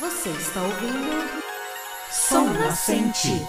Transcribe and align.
Você 0.00 0.28
está 0.30 0.62
ouvindo 0.62 1.28
Som 2.08 2.44
Nascente. 2.52 3.44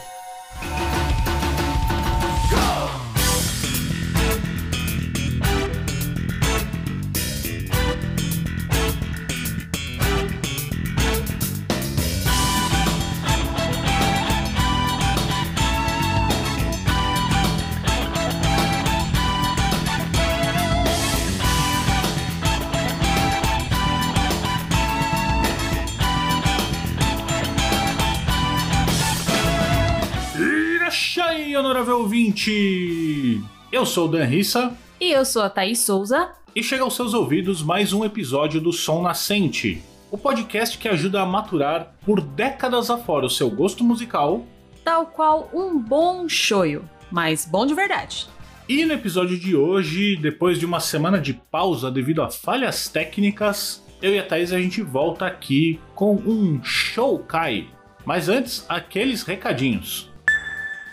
Ouvinte! 32.30 33.42
Eu 33.72 33.86
sou 33.86 34.06
o 34.06 34.08
Dan 34.08 34.26
Rissa 34.26 34.78
E 35.00 35.12
eu 35.12 35.26
sou 35.26 35.42
a 35.42 35.50
Thaís 35.50 35.80
Souza. 35.80 36.30
e 36.55 36.62
chega 36.64 36.84
aos 36.84 36.96
seus 36.96 37.14
ouvidos 37.14 37.62
mais 37.64 37.92
um 37.94 38.05
episódio 38.05 38.62
do 38.62 38.72
Som 38.72 39.02
Nascente, 39.02 39.82
o 40.12 40.18
podcast 40.18 40.78
que 40.78 40.88
ajuda 40.88 41.22
a 41.22 41.26
maturar 41.26 41.96
por 42.05 42.22
décadas 42.22 42.90
afora 42.90 43.26
o 43.26 43.30
seu 43.30 43.50
gosto 43.50 43.84
musical. 43.84 44.46
Tal 44.84 45.08
qual 45.08 45.50
um 45.54 45.80
bom 45.80 46.28
shoyu, 46.30 46.84
mas 47.12 47.46
bom 47.46 47.66
de 47.66 47.74
verdade. 47.74 48.28
E 48.68 48.86
no 48.86 48.94
episódio 48.94 49.38
de 49.40 49.55
hoje, 49.55 50.16
depois 50.16 50.60
de 50.60 50.66
uma 50.66 50.80
semana 50.80 51.20
de 51.20 51.34
pausa 51.34 51.90
devido 51.90 52.22
a 52.22 52.30
falhas 52.30 52.88
técnicas, 52.88 53.84
eu 54.02 54.14
e 54.14 54.20
a 54.20 54.24
Thaís 54.26 54.54
a 54.54 54.60
gente 54.60 54.82
volta 54.84 55.26
aqui 55.26 55.80
com 55.96 56.16
um 56.16 56.64
show 56.64 57.18
Kai. 57.20 57.68
Mas 58.05 58.30
antes, 58.30 58.66
aqueles 58.70 59.24
recadinhos. 59.24 60.09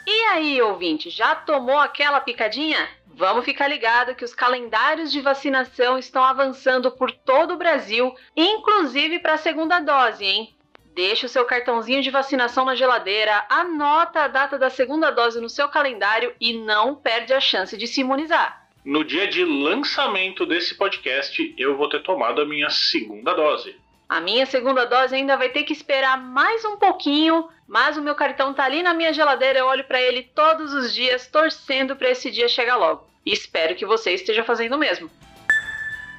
E 0.06 0.22
aí, 0.26 0.62
ouvinte, 0.62 1.10
já 1.10 1.34
tomou 1.34 1.78
aquela 1.78 2.20
picadinha? 2.20 2.88
Vamos 3.08 3.44
ficar 3.44 3.66
ligado 3.66 4.14
que 4.14 4.24
os 4.24 4.34
calendários 4.34 5.10
de 5.10 5.20
vacinação 5.20 5.98
estão 5.98 6.22
avançando 6.22 6.92
por 6.92 7.10
todo 7.10 7.54
o 7.54 7.56
Brasil, 7.56 8.14
inclusive 8.36 9.18
para 9.18 9.34
a 9.34 9.38
segunda 9.38 9.80
dose, 9.80 10.24
hein? 10.24 10.54
Deixa 10.94 11.26
o 11.26 11.28
seu 11.28 11.44
cartãozinho 11.44 12.02
de 12.02 12.10
vacinação 12.10 12.64
na 12.64 12.74
geladeira, 12.74 13.44
anota 13.48 14.20
a 14.20 14.28
data 14.28 14.56
da 14.56 14.70
segunda 14.70 15.10
dose 15.10 15.40
no 15.40 15.48
seu 15.48 15.68
calendário 15.68 16.32
e 16.40 16.52
não 16.52 16.94
perde 16.94 17.32
a 17.32 17.40
chance 17.40 17.76
de 17.76 17.86
se 17.86 18.00
imunizar. 18.02 18.68
No 18.84 19.02
dia 19.02 19.26
de 19.26 19.44
lançamento 19.44 20.46
desse 20.46 20.76
podcast, 20.76 21.54
eu 21.58 21.76
vou 21.76 21.88
ter 21.88 22.02
tomado 22.04 22.40
a 22.40 22.46
minha 22.46 22.70
segunda 22.70 23.34
dose. 23.34 23.74
A 24.08 24.20
minha 24.20 24.46
segunda 24.46 24.84
dose 24.84 25.16
ainda 25.16 25.36
vai 25.36 25.48
ter 25.48 25.64
que 25.64 25.72
esperar 25.72 26.16
mais 26.16 26.64
um 26.64 26.76
pouquinho, 26.76 27.48
mas 27.66 27.96
o 27.96 28.02
meu 28.02 28.14
cartão 28.14 28.54
tá 28.54 28.62
ali 28.62 28.80
na 28.80 28.94
minha 28.94 29.12
geladeira, 29.12 29.58
eu 29.58 29.66
olho 29.66 29.82
para 29.82 30.00
ele 30.00 30.22
todos 30.22 30.72
os 30.72 30.94
dias, 30.94 31.26
torcendo 31.26 31.96
para 31.96 32.10
esse 32.10 32.30
dia 32.30 32.48
chegar 32.48 32.76
logo. 32.76 33.04
E 33.24 33.32
espero 33.32 33.74
que 33.74 33.84
você 33.84 34.12
esteja 34.12 34.44
fazendo 34.44 34.76
o 34.76 34.78
mesmo. 34.78 35.10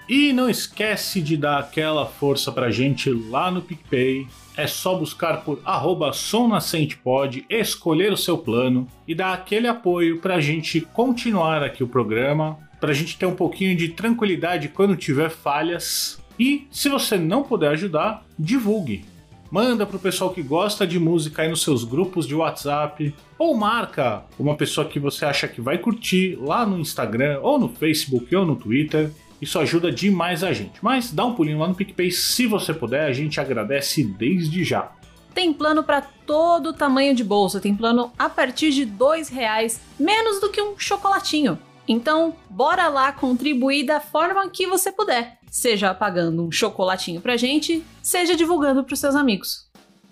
E 0.09 0.33
não 0.33 0.49
esquece 0.49 1.21
de 1.21 1.37
dar 1.37 1.59
aquela 1.59 2.05
força 2.05 2.51
pra 2.51 2.71
gente 2.71 3.09
lá 3.09 3.49
no 3.49 3.61
PicPay. 3.61 4.27
É 4.57 4.67
só 4.67 4.95
buscar 4.95 5.45
por 5.45 5.61
arroba 5.63 6.11
somnascentepod, 6.11 7.45
escolher 7.49 8.11
o 8.11 8.17
seu 8.17 8.37
plano 8.37 8.85
e 9.07 9.15
dar 9.15 9.31
aquele 9.31 9.67
apoio 9.67 10.19
pra 10.19 10.41
gente 10.41 10.81
continuar 10.81 11.63
aqui 11.63 11.83
o 11.83 11.87
programa, 11.87 12.59
pra 12.81 12.91
gente 12.91 13.17
ter 13.17 13.25
um 13.25 13.35
pouquinho 13.35 13.77
de 13.77 13.89
tranquilidade 13.89 14.67
quando 14.67 14.95
tiver 14.97 15.29
falhas. 15.29 16.21
E 16.39 16.67
se 16.71 16.89
você 16.89 17.17
não 17.17 17.43
puder 17.43 17.71
ajudar, 17.71 18.25
divulgue. 18.37 19.05
Manda 19.49 19.85
pro 19.85 19.97
pessoal 19.97 20.31
que 20.31 20.41
gosta 20.41 20.85
de 20.85 20.99
música 20.99 21.41
aí 21.41 21.49
nos 21.49 21.61
seus 21.61 21.83
grupos 21.83 22.27
de 22.27 22.35
WhatsApp. 22.35 23.15
Ou 23.39 23.55
marca 23.55 24.25
uma 24.37 24.55
pessoa 24.55 24.87
que 24.87 24.99
você 24.99 25.25
acha 25.25 25.47
que 25.47 25.61
vai 25.61 25.77
curtir 25.77 26.37
lá 26.41 26.65
no 26.65 26.79
Instagram, 26.79 27.39
ou 27.41 27.57
no 27.57 27.69
Facebook, 27.69 28.35
ou 28.35 28.45
no 28.45 28.55
Twitter. 28.55 29.09
Isso 29.41 29.57
ajuda 29.59 29.91
demais 29.91 30.43
a 30.43 30.51
gente. 30.51 30.79
Mas 30.81 31.11
dá 31.11 31.25
um 31.25 31.33
pulinho 31.33 31.59
lá 31.59 31.67
no 31.67 31.75
PicPay 31.75 32.11
se 32.11 32.45
você 32.45 32.73
puder, 32.73 33.05
a 33.05 33.13
gente 33.13 33.39
agradece 33.39 34.03
desde 34.03 34.63
já. 34.63 34.91
Tem 35.33 35.53
plano 35.53 35.83
para 35.83 36.01
todo 36.01 36.73
tamanho 36.73 37.15
de 37.15 37.23
bolsa, 37.23 37.61
tem 37.61 37.75
plano 37.75 38.11
a 38.17 38.27
partir 38.27 38.71
de 38.71 38.85
dois 38.85 39.29
reais, 39.29 39.79
menos 39.99 40.41
do 40.41 40.49
que 40.49 40.59
um 40.59 40.77
chocolatinho. 40.77 41.59
Então, 41.87 42.35
bora 42.49 42.89
lá 42.89 43.11
contribuir 43.11 43.85
da 43.85 43.99
forma 43.99 44.49
que 44.49 44.65
você 44.65 44.91
puder. 44.91 45.36
Seja 45.49 45.93
pagando 45.93 46.45
um 46.45 46.51
chocolatinho 46.51 47.21
pra 47.21 47.37
gente, 47.37 47.83
seja 48.01 48.35
divulgando 48.35 48.83
pros 48.83 48.99
seus 48.99 49.15
amigos. 49.15 49.67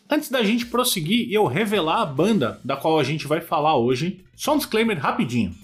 Antes 0.09 0.29
da 0.29 0.43
gente 0.43 0.67
prosseguir 0.67 1.27
e 1.27 1.33
eu 1.33 1.45
revelar 1.45 2.01
a 2.01 2.05
banda 2.05 2.59
da 2.63 2.77
qual 2.77 2.99
a 2.99 3.03
gente 3.03 3.25
vai 3.25 3.41
falar 3.41 3.77
hoje, 3.77 4.23
só 4.35 4.53
um 4.53 4.57
disclaimer 4.57 4.99
rapidinho. 4.99 5.55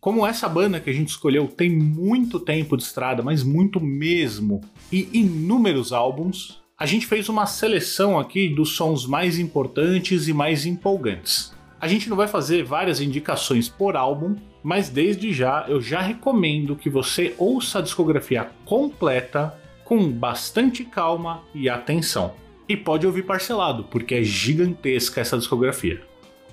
Como 0.00 0.26
essa 0.26 0.48
banda 0.48 0.80
que 0.80 0.90
a 0.90 0.92
gente 0.92 1.08
escolheu 1.08 1.48
tem 1.48 1.70
muito 1.70 2.38
tempo 2.38 2.76
de 2.76 2.82
estrada, 2.82 3.22
mas 3.22 3.42
muito 3.42 3.80
mesmo, 3.80 4.60
e 4.92 5.08
inúmeros 5.12 5.92
álbuns, 5.92 6.60
a 6.76 6.86
gente 6.86 7.06
fez 7.06 7.28
uma 7.28 7.46
seleção 7.46 8.18
aqui 8.18 8.48
dos 8.48 8.76
sons 8.76 9.06
mais 9.06 9.38
importantes 9.38 10.26
e 10.28 10.32
mais 10.32 10.66
empolgantes. 10.66 11.52
A 11.80 11.86
gente 11.86 12.10
não 12.10 12.16
vai 12.16 12.26
fazer 12.26 12.64
várias 12.64 13.00
indicações 13.00 13.68
por 13.68 13.96
álbum, 13.96 14.36
mas 14.64 14.88
desde 14.88 15.30
já 15.30 15.66
eu 15.68 15.78
já 15.78 16.00
recomendo 16.00 16.74
que 16.74 16.88
você 16.88 17.34
ouça 17.36 17.78
a 17.80 17.82
discografia 17.82 18.48
completa 18.64 19.54
com 19.84 20.10
bastante 20.10 20.82
calma 20.84 21.42
e 21.54 21.68
atenção. 21.68 22.32
E 22.66 22.74
pode 22.74 23.06
ouvir 23.06 23.24
parcelado, 23.24 23.84
porque 23.84 24.14
é 24.14 24.22
gigantesca 24.22 25.20
essa 25.20 25.36
discografia. 25.36 26.02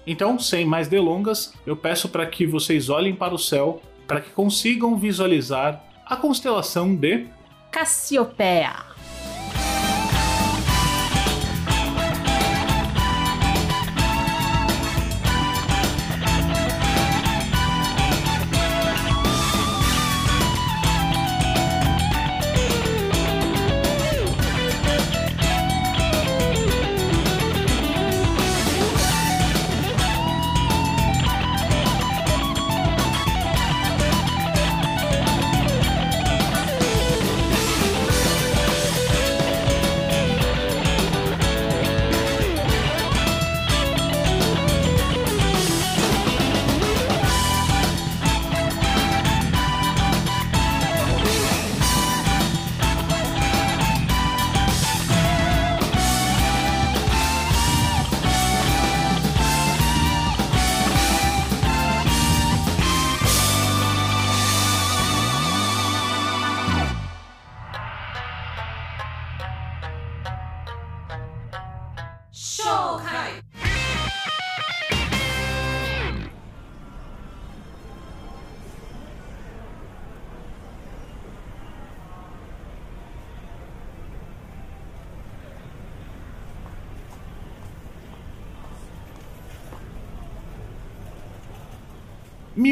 Então, 0.06 0.38
sem 0.38 0.66
mais 0.66 0.90
delongas, 0.90 1.54
eu 1.66 1.78
peço 1.78 2.10
para 2.10 2.26
que 2.26 2.46
vocês 2.46 2.90
olhem 2.90 3.16
para 3.16 3.34
o 3.34 3.40
céu 3.40 3.82
para 4.06 4.20
que 4.20 4.32
consigam 4.32 4.98
visualizar 4.98 5.82
a 6.06 6.18
constelação 6.18 6.94
de 6.94 7.28
Cassiopeia. 7.72 8.91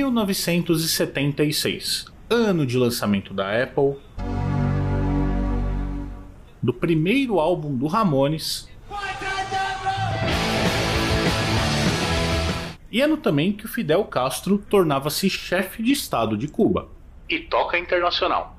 ...1976, 0.09 2.05
ano 2.29 2.65
de 2.65 2.77
lançamento 2.77 3.33
da 3.33 3.63
Apple, 3.63 3.95
do 6.61 6.73
primeiro 6.73 7.39
álbum 7.39 7.73
do 7.75 7.87
Ramones 7.87 8.69
e 12.91 13.01
ano 13.01 13.17
também 13.17 13.53
que 13.53 13.65
o 13.65 13.67
Fidel 13.67 14.03
Castro 14.05 14.57
tornava-se 14.57 15.29
chefe 15.29 15.83
de 15.83 15.91
Estado 15.91 16.35
de 16.35 16.47
Cuba. 16.47 16.89
E 17.29 17.39
toca 17.39 17.77
internacional. 17.77 18.57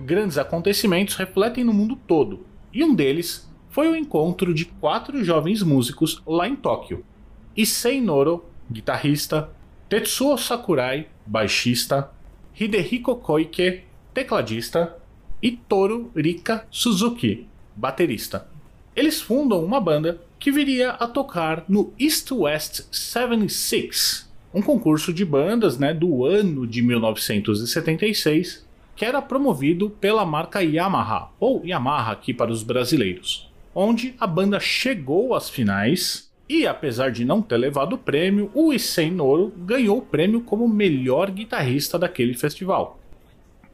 Grandes 0.00 0.38
acontecimentos 0.38 1.16
refletem 1.16 1.64
no 1.64 1.72
mundo 1.72 1.96
todo, 1.96 2.46
e 2.72 2.84
um 2.84 2.94
deles 2.94 3.52
foi 3.74 3.88
o 3.88 3.96
encontro 3.96 4.54
de 4.54 4.66
quatro 4.66 5.24
jovens 5.24 5.60
músicos 5.60 6.22
lá 6.24 6.46
em 6.46 6.54
Tóquio. 6.54 7.04
Issei 7.56 8.00
Noro, 8.00 8.44
guitarrista, 8.70 9.50
Tetsuo 9.88 10.38
Sakurai, 10.38 11.08
baixista, 11.26 12.08
Hidehiko 12.54 13.16
Koike, 13.16 13.80
tecladista, 14.14 14.96
e 15.42 15.50
Toru 15.50 16.12
Rika 16.14 16.68
Suzuki, 16.70 17.48
baterista. 17.74 18.46
Eles 18.94 19.20
fundam 19.20 19.64
uma 19.64 19.80
banda 19.80 20.20
que 20.38 20.52
viria 20.52 20.90
a 20.90 21.08
tocar 21.08 21.64
no 21.68 21.92
East 21.98 22.30
West 22.30 22.82
76, 22.92 24.32
um 24.54 24.62
concurso 24.62 25.12
de 25.12 25.24
bandas 25.24 25.78
né, 25.78 25.92
do 25.92 26.24
ano 26.24 26.64
de 26.64 26.80
1976, 26.80 28.64
que 28.94 29.04
era 29.04 29.20
promovido 29.20 29.90
pela 29.90 30.24
marca 30.24 30.62
Yamaha, 30.62 31.32
ou 31.40 31.66
Yamaha 31.66 32.12
aqui 32.12 32.32
para 32.32 32.52
os 32.52 32.62
brasileiros, 32.62 33.52
onde 33.74 34.14
a 34.20 34.26
banda 34.26 34.60
chegou 34.60 35.34
às 35.34 35.50
finais 35.50 36.30
e, 36.48 36.66
apesar 36.66 37.10
de 37.10 37.24
não 37.24 37.42
ter 37.42 37.56
levado 37.56 37.94
o 37.94 37.98
prêmio, 37.98 38.50
o 38.54 38.72
Issei 38.72 39.10
Noro 39.10 39.52
ganhou 39.56 39.98
o 39.98 40.02
prêmio 40.02 40.42
como 40.42 40.68
melhor 40.68 41.30
guitarrista 41.30 41.98
daquele 41.98 42.34
festival. 42.34 42.98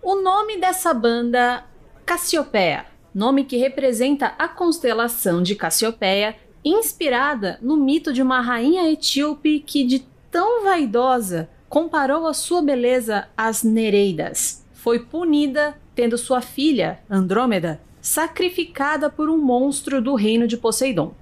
O 0.02 0.22
nome 0.22 0.56
dessa 0.56 0.94
banda, 0.94 1.64
Cassiopeia, 2.06 2.86
nome 3.14 3.44
que 3.44 3.56
representa 3.56 4.34
a 4.38 4.48
constelação 4.48 5.42
de 5.42 5.54
Cassiopeia, 5.54 6.36
inspirada 6.64 7.58
no 7.60 7.76
mito 7.76 8.12
de 8.12 8.22
uma 8.22 8.40
rainha 8.40 8.90
etíope 8.90 9.60
que, 9.60 9.84
de 9.84 10.00
tão 10.30 10.62
vaidosa, 10.62 11.50
comparou 11.68 12.26
a 12.26 12.34
sua 12.34 12.62
beleza 12.62 13.28
às 13.36 13.62
Nereidas. 13.62 14.64
Foi 14.72 15.00
punida 15.00 15.76
tendo 15.94 16.16
sua 16.16 16.40
filha, 16.40 17.00
Andrômeda, 17.10 17.80
sacrificada 18.00 19.10
por 19.10 19.28
um 19.28 19.38
monstro 19.38 20.00
do 20.00 20.14
reino 20.14 20.48
de 20.48 20.56
Poseidon. 20.56 21.12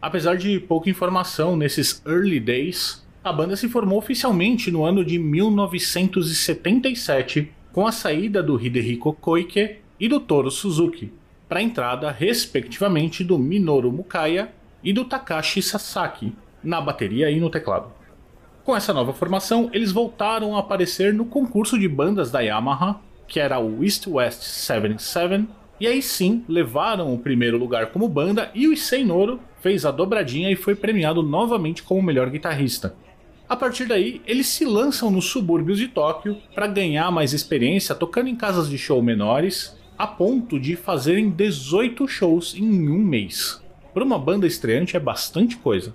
Apesar 0.00 0.36
de 0.36 0.60
pouca 0.60 0.88
informação 0.88 1.56
nesses 1.56 2.00
early 2.06 2.38
days, 2.40 3.04
a 3.22 3.30
banda 3.32 3.56
se 3.56 3.68
formou 3.68 3.98
oficialmente 3.98 4.70
no 4.70 4.84
ano 4.84 5.04
de 5.04 5.18
1977 5.18 7.52
com 7.72 7.86
a 7.86 7.92
saída 7.92 8.42
do 8.42 8.60
Hidehiko 8.60 9.12
Koike 9.12 9.76
e 9.98 10.08
do 10.08 10.18
Toru 10.18 10.50
Suzuki, 10.50 11.12
para 11.48 11.58
a 11.58 11.62
entrada, 11.62 12.10
respectivamente, 12.10 13.22
do 13.22 13.38
Minoru 13.38 13.92
Mukaya 13.92 14.50
e 14.82 14.92
do 14.92 15.04
Takashi 15.04 15.60
Sasaki 15.60 16.32
na 16.62 16.80
bateria 16.80 17.30
e 17.30 17.38
no 17.38 17.50
teclado. 17.50 17.92
Com 18.64 18.76
essa 18.76 18.94
nova 18.94 19.12
formação, 19.12 19.68
eles 19.72 19.92
voltaram 19.92 20.56
a 20.56 20.60
aparecer 20.60 21.12
no 21.12 21.24
concurso 21.24 21.78
de 21.78 21.88
bandas 21.88 22.30
da 22.30 22.40
Yamaha, 22.40 23.00
que 23.26 23.40
era 23.40 23.58
o 23.58 23.84
East 23.84 24.06
West 24.06 24.42
77, 24.42 25.46
e 25.80 25.86
aí 25.86 26.02
sim 26.02 26.44
levaram 26.46 27.14
o 27.14 27.18
primeiro 27.18 27.56
lugar 27.56 27.86
como 27.86 28.06
banda 28.06 28.50
e 28.54 28.68
o 28.68 28.72
Issei 28.72 29.02
Noro 29.02 29.40
fez 29.60 29.86
a 29.86 29.90
dobradinha 29.90 30.50
e 30.50 30.56
foi 30.56 30.74
premiado 30.74 31.22
novamente 31.22 31.82
como 31.82 32.02
melhor 32.02 32.28
guitarrista. 32.28 32.94
A 33.48 33.56
partir 33.56 33.86
daí, 33.86 34.22
eles 34.26 34.46
se 34.46 34.64
lançam 34.64 35.10
nos 35.10 35.24
subúrbios 35.24 35.78
de 35.78 35.88
Tóquio 35.88 36.36
para 36.54 36.66
ganhar 36.66 37.10
mais 37.10 37.32
experiência 37.32 37.94
tocando 37.94 38.28
em 38.28 38.36
casas 38.36 38.68
de 38.68 38.78
show 38.78 39.02
menores, 39.02 39.76
a 39.98 40.06
ponto 40.06 40.60
de 40.60 40.76
fazerem 40.76 41.30
18 41.30 42.06
shows 42.06 42.54
em 42.54 42.88
um 42.88 42.98
mês. 42.98 43.60
Para 43.92 44.04
uma 44.04 44.18
banda 44.18 44.46
estreante 44.46 44.96
é 44.96 45.00
bastante 45.00 45.56
coisa. 45.56 45.94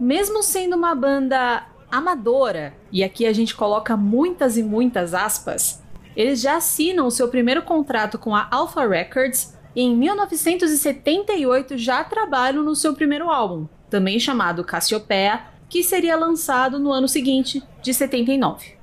Mesmo 0.00 0.42
sendo 0.42 0.76
uma 0.76 0.94
banda 0.94 1.66
amadora, 1.90 2.74
e 2.90 3.04
aqui 3.04 3.26
a 3.26 3.32
gente 3.32 3.54
coloca 3.54 3.96
muitas 3.96 4.56
e 4.56 4.62
muitas 4.62 5.14
aspas, 5.14 5.82
eles 6.16 6.40
já 6.40 6.56
assinam 6.56 7.06
o 7.06 7.10
seu 7.10 7.28
primeiro 7.28 7.62
contrato 7.62 8.18
com 8.18 8.34
a 8.34 8.48
Alpha 8.50 8.88
Records 8.88 9.54
e 9.74 9.82
em 9.82 9.94
1978 9.94 11.76
já 11.76 12.02
trabalham 12.02 12.62
no 12.62 12.74
seu 12.74 12.94
primeiro 12.94 13.28
álbum, 13.30 13.68
também 13.90 14.18
chamado 14.18 14.64
Cassiopeia, 14.64 15.44
que 15.68 15.84
seria 15.84 16.16
lançado 16.16 16.78
no 16.78 16.90
ano 16.90 17.06
seguinte, 17.06 17.62
de 17.82 17.92
79. 17.92 18.75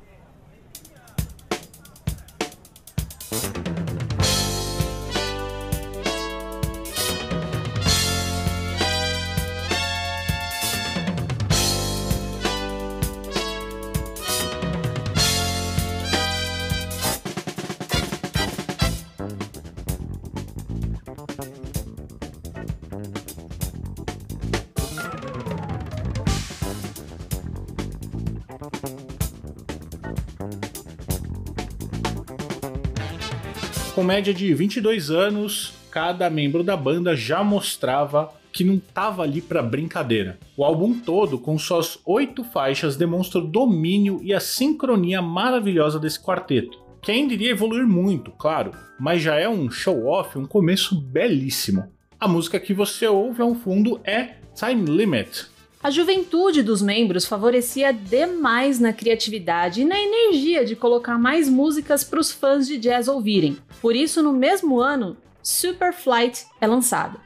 Com 34.04 34.08
média 34.08 34.34
de 34.34 34.54
22 34.54 35.10
anos, 35.10 35.76
cada 35.90 36.30
membro 36.30 36.62
da 36.62 36.76
banda 36.76 37.16
já 37.16 37.42
mostrava 37.42 38.34
que 38.52 38.62
não 38.62 38.78
tava 38.78 39.24
ali 39.24 39.40
para 39.40 39.64
brincadeira. 39.64 40.38
O 40.58 40.66
álbum 40.66 41.00
todo, 41.00 41.40
com 41.40 41.58
suas 41.58 41.98
oito 42.06 42.44
faixas, 42.44 42.98
demonstra 42.98 43.40
o 43.40 43.48
domínio 43.48 44.20
e 44.22 44.34
a 44.34 44.42
sincronia 44.42 45.22
maravilhosa 45.22 45.98
desse 45.98 46.22
quarteto, 46.22 46.84
que 47.02 47.14
ainda 47.14 47.34
iria 47.34 47.52
evoluir 47.52 47.88
muito, 47.88 48.30
claro, 48.32 48.72
mas 49.00 49.22
já 49.22 49.36
é 49.36 49.48
um 49.48 49.72
show-off, 49.72 50.38
um 50.38 50.46
começo 50.46 51.00
belíssimo. 51.00 51.90
A 52.20 52.28
música 52.28 52.60
que 52.60 52.74
você 52.74 53.08
ouve 53.08 53.42
ao 53.42 53.56
fundo 53.56 54.02
é 54.04 54.32
Time 54.54 54.84
Limit, 54.86 55.46
a 55.83 55.91
juventude 55.91 56.63
dos 56.63 56.81
membros 56.81 57.25
favorecia 57.25 57.91
demais 57.91 58.80
na 58.80 58.94
criatividade 58.94 59.81
e 59.81 59.85
na 59.85 60.00
energia 60.00 60.63
de 60.63 60.77
colocar 60.77 61.19
mais 61.19 61.50
músicas 61.50 62.06
para 62.06 62.21
os 62.21 62.31
fãs 62.31 62.65
de 62.65 62.77
jazz 62.77 63.09
ouvirem. 63.09 63.57
Por 63.81 63.94
isso, 63.94 64.24
no 64.24 64.31
mesmo 64.31 64.80
ano, 64.80 65.18
Superflight 65.44 66.45
é 66.62 66.65
lançado. 66.65 67.19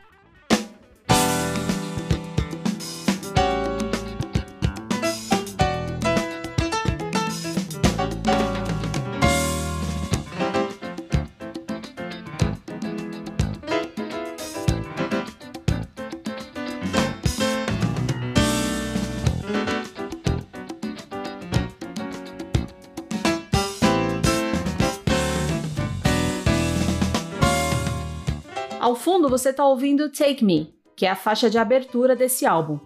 Ao 28.88 28.96
fundo 28.96 29.28
você 29.28 29.50
está 29.50 29.68
ouvindo 29.68 30.08
Take 30.08 30.46
Me, 30.46 30.74
que 30.96 31.06
é 31.06 31.10
a 31.10 31.16
faixa 31.16 31.50
de 31.50 31.58
abertura 31.58 32.16
desse 32.16 32.46
álbum. 32.46 32.80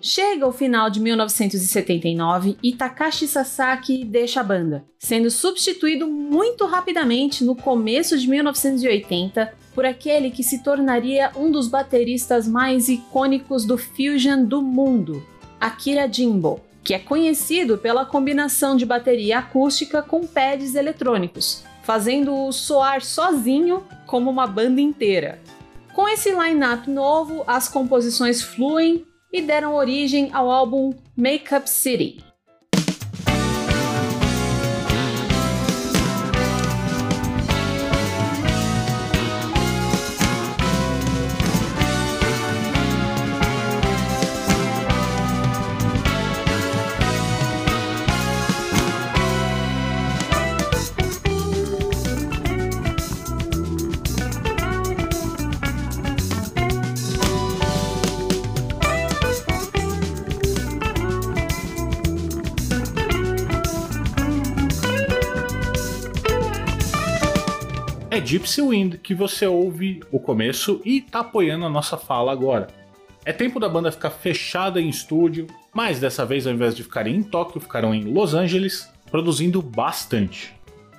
Chega 0.00 0.44
o 0.44 0.50
final 0.50 0.90
de 0.90 0.98
1979 0.98 2.56
e 2.60 2.72
Takashi 2.72 3.28
Sasaki 3.28 4.04
deixa 4.04 4.40
a 4.40 4.42
banda, 4.42 4.84
sendo 4.98 5.30
substituído 5.30 6.08
muito 6.08 6.66
rapidamente 6.66 7.44
no 7.44 7.54
começo 7.54 8.18
de 8.18 8.28
1980 8.28 9.54
por 9.72 9.84
aquele 9.84 10.32
que 10.32 10.42
se 10.42 10.64
tornaria 10.64 11.30
um 11.36 11.48
dos 11.48 11.68
bateristas 11.68 12.48
mais 12.48 12.88
icônicos 12.88 13.64
do 13.64 13.78
fusion 13.78 14.42
do 14.42 14.60
mundo, 14.60 15.24
Akira 15.60 16.12
Jimbo, 16.12 16.60
que 16.82 16.92
é 16.92 16.98
conhecido 16.98 17.78
pela 17.78 18.04
combinação 18.04 18.76
de 18.76 18.84
bateria 18.84 19.38
acústica 19.38 20.02
com 20.02 20.26
pads 20.26 20.74
eletrônicos, 20.74 21.62
fazendo-o 21.86 22.50
soar 22.50 23.00
sozinho 23.00 23.84
como 24.06 24.28
uma 24.28 24.44
banda 24.44 24.80
inteira. 24.80 25.40
Com 25.94 26.08
esse 26.08 26.32
line-up 26.32 26.90
novo, 26.90 27.44
as 27.46 27.68
composições 27.68 28.42
fluem 28.42 29.06
e 29.32 29.40
deram 29.40 29.76
origem 29.76 30.30
ao 30.32 30.50
álbum 30.50 30.92
Makeup 31.16 31.70
City. 31.70 32.25
Gypsy 68.26 68.60
Wind 68.60 68.96
que 68.96 69.14
você 69.14 69.46
ouve 69.46 70.00
o 70.10 70.18
começo 70.18 70.80
e 70.84 71.00
tá 71.00 71.20
apoiando 71.20 71.64
a 71.64 71.70
nossa 71.70 71.96
fala 71.96 72.32
agora. 72.32 72.66
É 73.24 73.32
tempo 73.32 73.60
da 73.60 73.68
banda 73.68 73.92
ficar 73.92 74.10
fechada 74.10 74.80
em 74.80 74.88
estúdio, 74.88 75.46
mas 75.72 76.00
dessa 76.00 76.26
vez 76.26 76.44
ao 76.44 76.52
invés 76.52 76.74
de 76.74 76.82
ficarem 76.82 77.14
em 77.14 77.22
Tóquio, 77.22 77.60
ficaram 77.60 77.94
em 77.94 78.02
Los 78.02 78.34
Angeles, 78.34 78.90
produzindo 79.12 79.62
bastante. 79.62 80.52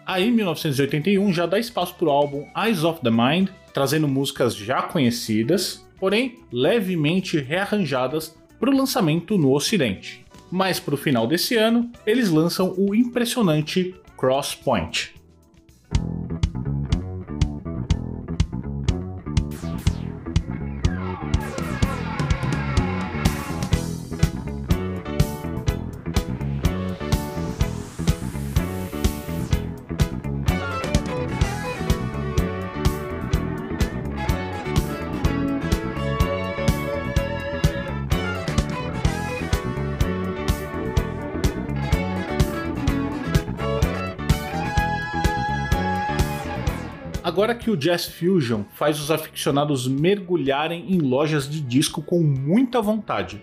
Aí, 0.06 0.30
em 0.30 0.32
1981, 0.32 1.34
já 1.34 1.46
dá 1.46 1.60
espaço 1.60 1.96
para 1.96 2.08
o 2.08 2.12
álbum 2.12 2.48
Eyes 2.56 2.86
of 2.86 3.02
the 3.02 3.12
Mind, 3.12 3.50
trazendo 3.74 4.08
músicas 4.08 4.56
já 4.56 4.82
conhecidas, 4.82 5.86
porém 6.00 6.40
levemente 6.50 7.40
rearranjadas 7.40 8.38
para 8.58 8.70
o 8.70 8.78
lançamento 8.78 9.38
no 9.38 9.54
Ocidente. 9.54 10.24
Mas 10.50 10.80
para 10.80 10.96
o 10.96 10.98
final 10.98 11.28
desse 11.28 11.56
ano, 11.58 11.92
eles 12.06 12.30
lançam 12.30 12.74
o 12.78 12.96
impressionante 12.96 13.94
Crosspoint. 14.18 15.18
Agora 47.38 47.54
que 47.54 47.70
o 47.70 47.78
Jazz 47.78 48.08
Fusion 48.08 48.64
faz 48.74 49.00
os 49.00 49.12
aficionados 49.12 49.88
mergulharem 49.88 50.92
em 50.92 50.98
lojas 50.98 51.48
de 51.48 51.62
disco 51.62 52.02
com 52.02 52.20
muita 52.20 52.82
vontade. 52.82 53.40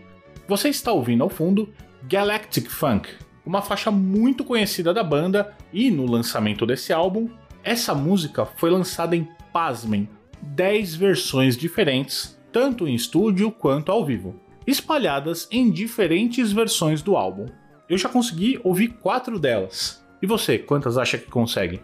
Você 0.49 0.69
está 0.69 0.91
ouvindo 0.91 1.23
ao 1.23 1.31
fundo 1.31 1.73
Galactic 2.03 2.69
Funk, 2.69 3.09
uma 3.47 3.63
faixa 3.63 3.93
muito 3.93 4.43
conhecida 4.43 4.93
da 4.93 5.05
banda, 5.05 5.57
e 5.73 5.93
no 5.93 6.11
lançamento 6.11 6.67
desse 6.67 6.93
álbum, 6.93 7.29
essa 7.63 7.95
música 7.95 8.45
foi 8.45 8.69
lançada 8.69 9.15
em, 9.15 9.29
pasmem, 9.53 10.09
10 10.43 10.97
versões 10.97 11.57
diferentes, 11.57 12.37
tanto 12.51 12.89
em 12.89 12.97
estúdio 12.97 13.53
quanto 13.53 13.93
ao 13.93 14.05
vivo, 14.05 14.41
espalhadas 14.67 15.47
em 15.53 15.71
diferentes 15.71 16.51
versões 16.51 17.01
do 17.01 17.17
álbum. 17.17 17.47
Eu 17.89 17.97
já 17.97 18.09
consegui 18.09 18.59
ouvir 18.65 18.89
quatro 18.89 19.39
delas. 19.39 20.05
E 20.21 20.27
você, 20.27 20.59
quantas 20.59 20.99
acha 20.99 21.17
que 21.17 21.31
consegue? 21.31 21.81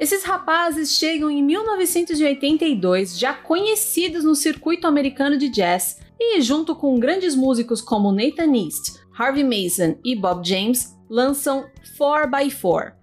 Esses 0.00 0.24
rapazes 0.24 0.96
chegam 0.96 1.30
em 1.30 1.42
1982, 1.42 3.18
já 3.18 3.34
conhecidos 3.34 4.24
no 4.24 4.34
circuito 4.34 4.86
americano 4.86 5.36
de 5.36 5.50
jazz, 5.50 6.00
e 6.18 6.40
junto 6.40 6.74
com 6.74 6.98
grandes 6.98 7.36
músicos 7.36 7.82
como 7.82 8.10
Nathan 8.10 8.56
East, 8.56 8.98
Harvey 9.12 9.44
Mason 9.44 9.98
e 10.02 10.16
Bob 10.16 10.42
James, 10.42 10.96
lançam 11.06 11.66
4x4, 11.98 12.94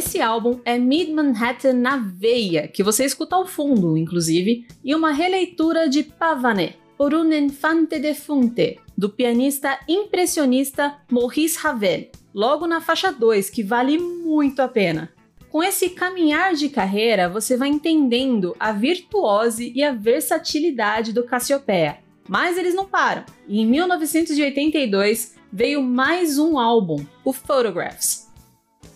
Nesse 0.00 0.18
álbum 0.18 0.58
é 0.64 0.78
Mid 0.78 1.10
Manhattan 1.10 1.74
na 1.74 1.98
veia, 1.98 2.66
que 2.66 2.82
você 2.82 3.04
escuta 3.04 3.36
ao 3.36 3.46
fundo, 3.46 3.98
inclusive, 3.98 4.66
e 4.82 4.94
uma 4.94 5.12
releitura 5.12 5.90
de 5.90 6.02
Pavané, 6.02 6.76
por 6.96 7.12
un 7.12 7.30
infante 7.30 7.98
defunte, 7.98 8.80
do 8.96 9.10
pianista 9.10 9.78
impressionista 9.86 10.96
Maurice 11.12 11.58
Ravel, 11.58 12.08
logo 12.32 12.66
na 12.66 12.80
faixa 12.80 13.12
2, 13.12 13.50
que 13.50 13.62
vale 13.62 13.98
muito 13.98 14.60
a 14.60 14.68
pena. 14.68 15.12
Com 15.50 15.62
esse 15.62 15.90
caminhar 15.90 16.54
de 16.54 16.70
carreira, 16.70 17.28
você 17.28 17.54
vai 17.58 17.68
entendendo 17.68 18.56
a 18.58 18.72
virtuose 18.72 19.70
e 19.76 19.84
a 19.84 19.92
versatilidade 19.92 21.12
do 21.12 21.24
Cassiopeia. 21.24 21.98
Mas 22.26 22.56
eles 22.56 22.74
não 22.74 22.86
param. 22.86 23.26
E 23.46 23.60
em 23.60 23.66
1982 23.66 25.34
veio 25.52 25.82
mais 25.82 26.38
um 26.38 26.58
álbum, 26.58 27.04
o 27.22 27.34
Photographs, 27.34 28.29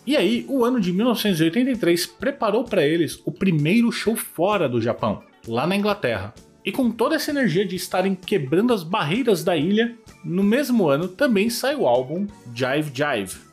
e 0.05 0.15
aí, 0.15 0.45
o 0.47 0.63
ano 0.63 0.79
de 0.79 0.93
1983 0.93 2.05
preparou 2.05 2.63
para 2.63 2.85
eles 2.85 3.19
o 3.25 3.31
primeiro 3.31 3.91
show 3.91 4.15
fora 4.15 4.69
do 4.69 4.79
Japão, 4.79 5.23
lá 5.47 5.65
na 5.65 5.75
Inglaterra. 5.75 6.33
E 6.63 6.71
com 6.71 6.91
toda 6.91 7.15
essa 7.15 7.31
energia 7.31 7.65
de 7.65 7.75
estarem 7.75 8.15
quebrando 8.15 8.73
as 8.73 8.83
barreiras 8.83 9.43
da 9.43 9.55
ilha, 9.55 9.95
no 10.23 10.43
mesmo 10.43 10.87
ano 10.87 11.07
também 11.07 11.49
sai 11.49 11.75
o 11.75 11.87
álbum 11.87 12.27
Jive 12.53 12.91
Jive, 12.93 13.44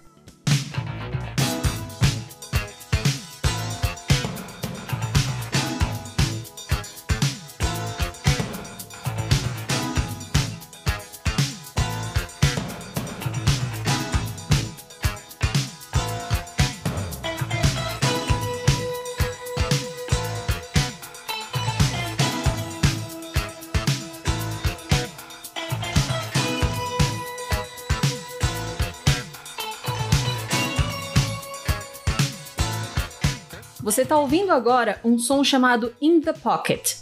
Você 33.92 34.04
está 34.04 34.18
ouvindo 34.18 34.52
agora 34.52 34.98
um 35.04 35.18
som 35.18 35.44
chamado 35.44 35.94
In 36.00 36.18
the 36.22 36.32
Pocket. 36.32 36.94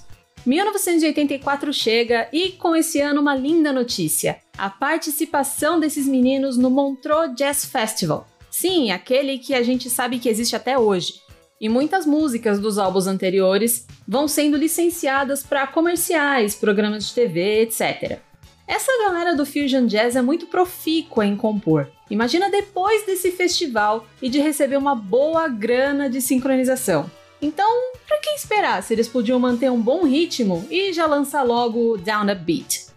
1984 0.45 1.73
chega 1.73 2.29
e 2.33 2.51
com 2.51 2.75
esse 2.75 3.01
ano 3.01 3.21
uma 3.21 3.33
linda 3.33 3.73
notícia: 3.73 4.39
a 4.59 4.69
participação 4.69 5.79
desses 5.79 6.09
meninos 6.09 6.57
no 6.57 6.69
Montreux 6.69 7.33
Jazz 7.37 7.65
Festival. 7.65 8.27
Sim, 8.51 8.91
aquele 8.91 9.39
que 9.39 9.55
a 9.55 9.63
gente 9.63 9.89
sabe 9.89 10.19
que 10.19 10.29
existe 10.29 10.57
até 10.57 10.77
hoje. 10.77 11.15
E 11.61 11.69
muitas 11.69 12.05
músicas 12.05 12.59
dos 12.59 12.77
álbuns 12.77 13.07
anteriores 13.07 13.87
vão 14.09 14.27
sendo 14.27 14.57
licenciadas 14.57 15.45
para 15.45 15.69
comerciais, 15.69 16.57
programas 16.57 17.07
de 17.07 17.15
TV, 17.15 17.63
etc. 17.63 18.19
Essa 18.67 18.91
galera 19.05 19.37
do 19.37 19.47
Fusion 19.47 19.87
Jazz 19.87 20.17
é 20.17 20.23
muito 20.23 20.49
profícua 20.49 21.25
em 21.25 21.37
compor. 21.37 21.89
Imagina 22.11 22.51
depois 22.51 23.07
desse 23.07 23.31
festival 23.31 24.07
e 24.21 24.29
de 24.29 24.41
receber 24.41 24.77
uma 24.77 24.95
boa 24.95 25.49
grana 25.49 26.11
de 26.11 26.21
sincronização. 26.21 27.11
Então, 27.41 27.71
para 28.07 28.19
que 28.19 28.31
esperar 28.31 28.83
se 28.83 28.93
eles 28.93 29.09
podiam 29.09 29.39
manter 29.39 29.71
um 29.71 29.81
bom 29.81 30.05
ritmo 30.05 30.67
e 30.71 30.93
já 30.93 31.07
lançar 31.07 31.43
logo 31.43 31.97
Down 31.97 32.29
a 32.29 32.35
Beat? 32.35 32.90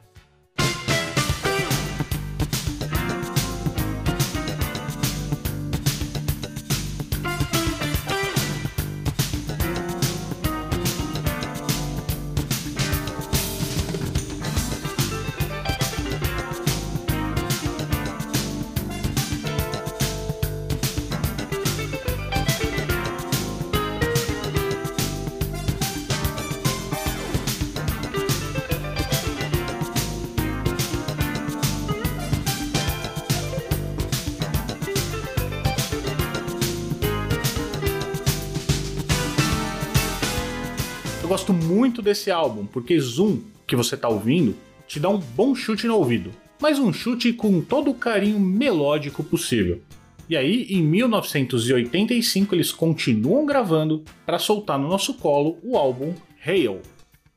Muito 41.84 42.02
desse 42.02 42.32
álbum, 42.32 42.66
porque 42.66 42.98
Zoom, 42.98 43.40
que 43.68 43.76
você 43.76 43.98
tá 43.98 44.08
ouvindo, 44.08 44.56
te 44.88 45.02
dá 45.02 45.10
um 45.10 45.18
bom 45.18 45.54
chute 45.54 45.86
no 45.86 45.98
ouvido, 45.98 46.32
mas 46.62 46.80
um 46.80 46.94
chute 46.94 47.34
com 47.34 47.60
todo 47.60 47.92
o 47.92 47.94
carinho 47.94 48.40
melódico 48.40 49.22
possível. 49.22 49.82
E 50.30 50.38
aí, 50.38 50.66
em 50.70 50.82
1985, 50.82 52.56
eles 52.56 52.72
continuam 52.72 53.46
gravando 53.46 54.02
para 54.26 54.40
soltar 54.40 54.80
no 54.80 54.88
nosso 54.88 55.16
colo 55.16 55.58
o 55.62 55.76
álbum 55.76 56.14
Hail. 56.46 56.80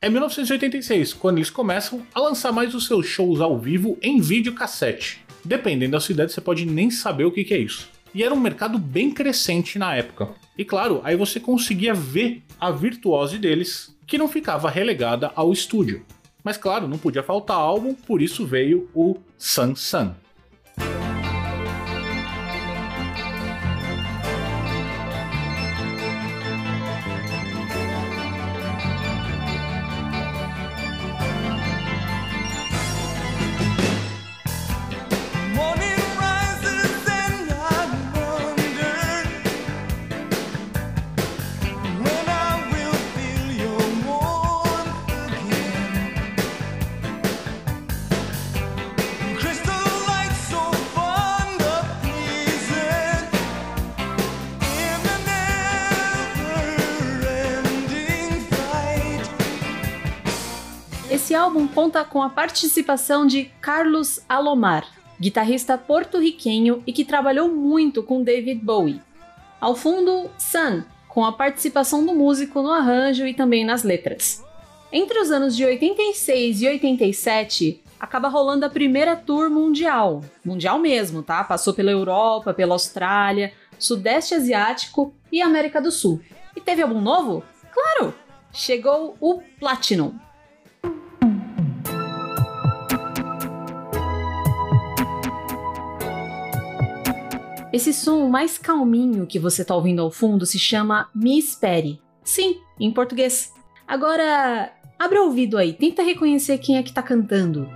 É 0.00 0.08
1986 0.08 1.12
quando 1.14 1.38
eles 1.38 1.50
começam 1.50 2.06
a 2.14 2.20
lançar 2.20 2.52
mais 2.52 2.72
os 2.72 2.86
seus 2.86 3.04
shows 3.04 3.40
ao 3.40 3.58
vivo 3.58 3.98
em 4.00 4.20
videocassete. 4.20 5.24
Dependendo 5.44 5.90
da 5.90 6.00
sua 6.00 6.12
idade, 6.12 6.32
você 6.32 6.40
pode 6.40 6.64
nem 6.64 6.88
saber 6.88 7.24
o 7.24 7.32
que 7.32 7.52
é 7.52 7.58
isso. 7.58 7.90
E 8.14 8.22
era 8.22 8.32
um 8.32 8.38
mercado 8.38 8.78
bem 8.78 9.10
crescente 9.10 9.76
na 9.76 9.96
época. 9.96 10.28
E 10.56 10.64
claro, 10.64 11.00
aí 11.02 11.16
você 11.16 11.40
conseguia 11.40 11.92
ver 11.92 12.44
a 12.60 12.70
virtuose 12.70 13.38
deles, 13.38 13.95
que 14.06 14.18
não 14.18 14.28
ficava 14.28 14.70
relegada 14.70 15.32
ao 15.34 15.52
estúdio. 15.52 16.04
Mas 16.44 16.56
claro, 16.56 16.86
não 16.86 16.98
podia 16.98 17.22
faltar 17.22 17.56
álbum, 17.56 17.94
por 17.94 18.22
isso 18.22 18.46
veio 18.46 18.88
o 18.94 19.16
Sun 19.36 19.74
Sun. 19.74 20.14
Álbum 61.36 61.68
conta 61.68 62.04
com 62.04 62.22
a 62.22 62.30
participação 62.30 63.26
de 63.26 63.44
Carlos 63.60 64.20
Alomar, 64.28 64.86
guitarrista 65.20 65.76
porto-riquenho 65.76 66.82
e 66.86 66.92
que 66.92 67.04
trabalhou 67.04 67.48
muito 67.48 68.02
com 68.02 68.22
David 68.22 68.60
Bowie. 68.64 69.02
Ao 69.60 69.74
fundo, 69.76 70.30
Sun, 70.38 70.82
com 71.08 71.24
a 71.24 71.32
participação 71.32 72.04
do 72.04 72.14
músico 72.14 72.62
no 72.62 72.72
arranjo 72.72 73.26
e 73.26 73.34
também 73.34 73.64
nas 73.64 73.82
letras. 73.82 74.44
Entre 74.90 75.18
os 75.18 75.30
anos 75.30 75.54
de 75.56 75.64
86 75.64 76.62
e 76.62 76.68
87, 76.68 77.82
acaba 78.00 78.28
rolando 78.28 78.64
a 78.64 78.70
primeira 78.70 79.14
tour 79.14 79.50
mundial. 79.50 80.22
Mundial 80.44 80.78
mesmo, 80.78 81.22
tá? 81.22 81.44
Passou 81.44 81.74
pela 81.74 81.90
Europa, 81.90 82.54
pela 82.54 82.74
Austrália, 82.74 83.52
Sudeste 83.78 84.34
Asiático 84.34 85.14
e 85.30 85.42
América 85.42 85.80
do 85.80 85.90
Sul. 85.90 86.20
E 86.54 86.60
teve 86.60 86.82
algum 86.82 87.00
novo? 87.00 87.42
Claro! 87.72 88.14
Chegou 88.52 89.16
o 89.20 89.42
Platinum. 89.58 90.25
Esse 97.76 97.92
som 97.92 98.26
mais 98.26 98.56
calminho 98.56 99.26
que 99.26 99.38
você 99.38 99.62
tá 99.62 99.76
ouvindo 99.76 100.00
ao 100.00 100.10
fundo 100.10 100.46
se 100.46 100.58
chama 100.58 101.10
Me 101.14 101.38
Espere. 101.38 102.00
Sim, 102.24 102.56
em 102.80 102.90
português. 102.90 103.52
Agora, 103.86 104.72
abre 104.98 105.18
o 105.18 105.24
ouvido 105.26 105.58
aí, 105.58 105.74
tenta 105.74 106.02
reconhecer 106.02 106.56
quem 106.56 106.78
é 106.78 106.82
que 106.82 106.90
tá 106.90 107.02
cantando. 107.02 107.68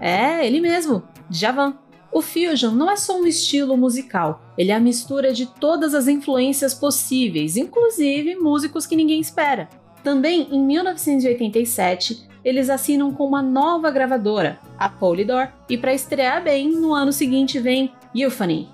É, 0.00 0.46
ele 0.46 0.60
mesmo, 0.60 1.02
Djavan. 1.28 1.87
O 2.10 2.22
fusion 2.22 2.72
não 2.72 2.90
é 2.90 2.96
só 2.96 3.18
um 3.18 3.26
estilo 3.26 3.76
musical, 3.76 4.42
ele 4.56 4.70
é 4.70 4.74
a 4.74 4.80
mistura 4.80 5.32
de 5.32 5.46
todas 5.46 5.94
as 5.94 6.08
influências 6.08 6.72
possíveis, 6.74 7.56
inclusive 7.56 8.36
músicos 8.36 8.86
que 8.86 8.96
ninguém 8.96 9.20
espera. 9.20 9.68
Também 10.02 10.48
em 10.50 10.60
1987, 10.60 12.28
eles 12.44 12.70
assinam 12.70 13.12
com 13.12 13.26
uma 13.26 13.42
nova 13.42 13.90
gravadora, 13.90 14.58
a 14.78 14.88
Polydor, 14.88 15.48
e 15.68 15.76
para 15.76 15.92
estrear 15.92 16.42
bem, 16.42 16.70
no 16.70 16.94
ano 16.94 17.12
seguinte 17.12 17.58
vem 17.58 17.92
Euphony. 18.14 18.68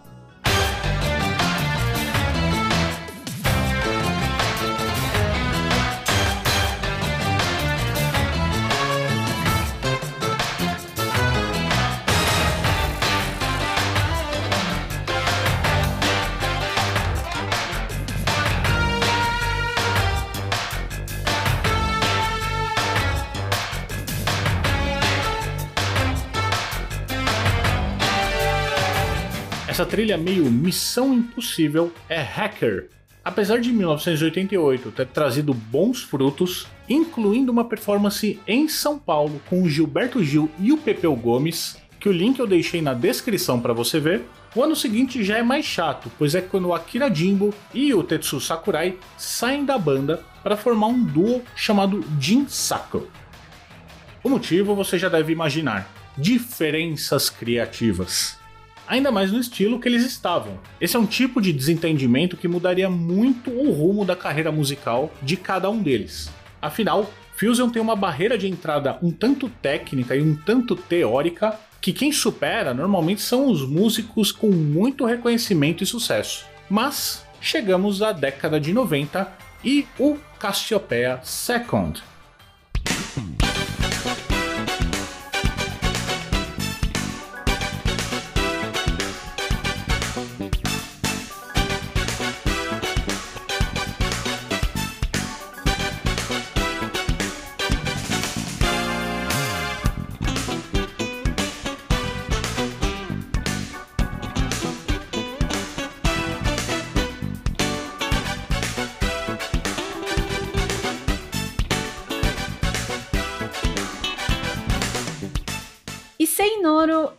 Essa 29.66 29.86
trilha 29.86 30.18
meio 30.18 30.44
Missão 30.50 31.14
Impossível 31.14 31.90
é 32.06 32.20
Hacker. 32.20 32.90
Apesar 33.24 33.58
de 33.58 33.72
1988 33.72 34.90
ter 34.90 35.06
trazido 35.06 35.54
bons 35.54 36.02
frutos, 36.02 36.66
incluindo 36.86 37.50
uma 37.50 37.64
performance 37.64 38.38
em 38.46 38.68
São 38.68 38.98
Paulo 38.98 39.40
com 39.48 39.62
o 39.62 39.68
Gilberto 39.68 40.22
Gil 40.22 40.50
e 40.60 40.70
o 40.70 40.76
Pepeu 40.76 41.16
Gomes, 41.16 41.78
que 41.98 42.10
o 42.10 42.12
link 42.12 42.38
eu 42.38 42.46
deixei 42.46 42.82
na 42.82 42.92
descrição 42.92 43.58
para 43.58 43.72
você 43.72 43.98
ver, 43.98 44.24
o 44.54 44.62
ano 44.62 44.76
seguinte 44.76 45.24
já 45.24 45.38
é 45.38 45.42
mais 45.42 45.64
chato, 45.64 46.12
pois 46.18 46.34
é 46.34 46.42
quando 46.42 46.68
o 46.68 46.74
Akira 46.74 47.12
Jimbo 47.12 47.54
e 47.72 47.94
o 47.94 48.02
Tetsu 48.02 48.38
Sakurai 48.42 48.98
saem 49.16 49.64
da 49.64 49.78
banda 49.78 50.22
para 50.42 50.58
formar 50.58 50.88
um 50.88 51.02
duo 51.02 51.42
chamado 51.56 52.04
Jin 52.20 52.46
Saku. 52.48 53.08
O 54.22 54.28
motivo 54.28 54.74
você 54.74 54.98
já 54.98 55.08
deve 55.08 55.32
imaginar: 55.32 55.90
diferenças 56.18 57.30
criativas. 57.30 58.43
Ainda 58.86 59.10
mais 59.10 59.32
no 59.32 59.40
estilo 59.40 59.80
que 59.80 59.88
eles 59.88 60.04
estavam. 60.04 60.58
Esse 60.80 60.96
é 60.96 60.98
um 60.98 61.06
tipo 61.06 61.40
de 61.40 61.52
desentendimento 61.52 62.36
que 62.36 62.46
mudaria 62.46 62.90
muito 62.90 63.50
o 63.50 63.70
rumo 63.72 64.04
da 64.04 64.14
carreira 64.14 64.52
musical 64.52 65.12
de 65.22 65.36
cada 65.36 65.70
um 65.70 65.82
deles. 65.82 66.30
Afinal, 66.60 67.10
Fusion 67.36 67.70
tem 67.70 67.80
uma 67.80 67.96
barreira 67.96 68.38
de 68.38 68.46
entrada 68.46 68.98
um 69.02 69.10
tanto 69.10 69.48
técnica 69.48 70.14
e 70.14 70.22
um 70.22 70.36
tanto 70.36 70.76
teórica 70.76 71.58
que 71.80 71.92
quem 71.92 72.12
supera 72.12 72.72
normalmente 72.72 73.20
são 73.20 73.50
os 73.50 73.66
músicos 73.66 74.30
com 74.30 74.48
muito 74.50 75.04
reconhecimento 75.04 75.82
e 75.82 75.86
sucesso. 75.86 76.46
Mas 76.70 77.24
chegamos 77.40 78.02
à 78.02 78.12
década 78.12 78.60
de 78.60 78.72
90 78.72 79.30
e 79.64 79.86
o 79.98 80.16
Cassiopeia 80.38 81.20
Second, 81.22 82.02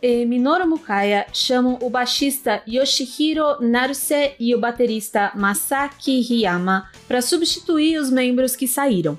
e 0.02 0.24
Minoru 0.24 0.68
Mukaya 0.68 1.26
chamam 1.32 1.78
o 1.82 1.90
baixista 1.90 2.62
Yoshihiro 2.68 3.60
Naruse 3.60 4.32
e 4.38 4.54
o 4.54 4.60
baterista 4.60 5.32
Masaki 5.34 6.20
Hiyama 6.20 6.90
para 7.06 7.22
substituir 7.22 7.98
os 7.98 8.10
membros 8.10 8.54
que 8.54 8.68
saíram. 8.68 9.18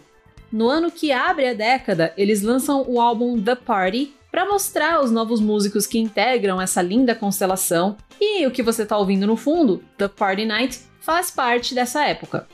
No 0.51 0.69
ano 0.69 0.89
que 0.89 1.11
abre 1.11 1.47
a 1.47 1.53
década, 1.53 2.13
eles 2.17 2.41
lançam 2.41 2.85
o 2.87 3.01
álbum 3.01 3.41
The 3.41 3.55
Party 3.55 4.13
para 4.31 4.45
mostrar 4.45 5.01
os 5.01 5.11
novos 5.11 5.41
músicos 5.41 5.87
que 5.87 5.99
integram 5.99 6.61
essa 6.61 6.81
linda 6.81 7.15
constelação, 7.15 7.97
e 8.19 8.45
o 8.45 8.51
que 8.51 8.63
você 8.63 8.83
está 8.83 8.97
ouvindo 8.97 9.25
no 9.25 9.35
fundo, 9.35 9.83
The 9.97 10.07
Party 10.07 10.45
Night, 10.45 10.79
faz 11.01 11.31
parte 11.31 11.73
dessa 11.73 12.05
época. 12.05 12.47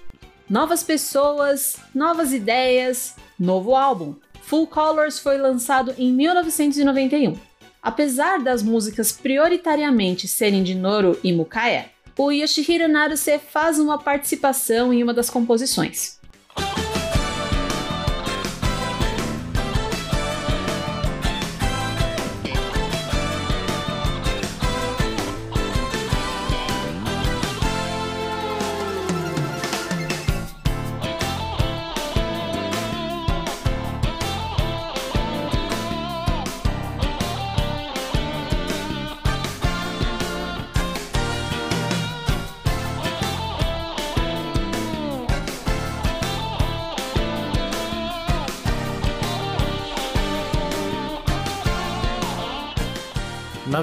Novas 0.49 0.83
pessoas, 0.83 1.77
novas 1.93 2.33
ideias, 2.33 3.15
novo 3.39 3.75
álbum. 3.75 4.15
Full 4.41 4.67
Colors 4.67 5.19
foi 5.19 5.37
lançado 5.37 5.93
em 5.97 6.11
1991. 6.11 7.35
Apesar 7.83 8.39
das 8.39 8.63
músicas 8.63 9.11
prioritariamente 9.11 10.25
serem 10.25 10.63
de 10.63 10.73
Noru 10.73 11.19
e 11.21 11.33
Mukaya, 11.33 11.87
o 12.17 12.31
Yoshihiro 12.31 12.87
Naruse 12.87 13.37
faz 13.39 13.77
uma 13.77 13.99
participação 13.99 14.93
em 14.93 15.03
uma 15.03 15.13
das 15.13 15.29
composições. 15.29 16.17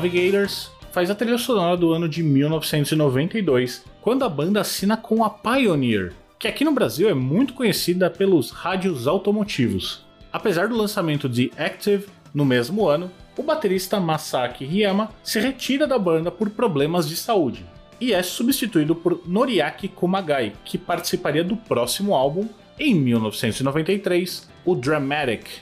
Navigators 0.00 0.70
faz 0.92 1.10
a 1.10 1.14
trilha 1.14 1.36
sonora 1.36 1.76
do 1.76 1.92
ano 1.92 2.08
de 2.08 2.22
1992, 2.22 3.84
quando 4.00 4.24
a 4.24 4.30
banda 4.30 4.62
assina 4.62 4.96
com 4.96 5.22
a 5.22 5.28
Pioneer, 5.28 6.14
que 6.38 6.48
aqui 6.48 6.64
no 6.64 6.72
Brasil 6.72 7.10
é 7.10 7.12
muito 7.12 7.52
conhecida 7.52 8.08
pelos 8.08 8.50
rádios 8.50 9.06
automotivos. 9.06 10.02
Apesar 10.32 10.68
do 10.68 10.76
lançamento 10.76 11.28
de 11.28 11.52
Active 11.54 12.06
no 12.32 12.46
mesmo 12.46 12.88
ano, 12.88 13.10
o 13.36 13.42
baterista 13.42 14.00
Masaki 14.00 14.64
Hiyama 14.64 15.10
se 15.22 15.38
retira 15.38 15.86
da 15.86 15.98
banda 15.98 16.30
por 16.30 16.48
problemas 16.48 17.06
de 17.06 17.14
saúde 17.14 17.66
e 18.00 18.14
é 18.14 18.22
substituído 18.22 18.94
por 18.94 19.20
Noriaki 19.26 19.86
Kumagai, 19.86 20.54
que 20.64 20.78
participaria 20.78 21.44
do 21.44 21.58
próximo 21.58 22.14
álbum 22.14 22.48
em 22.78 22.94
1993, 22.94 24.48
o 24.64 24.74
Dramatic. 24.74 25.60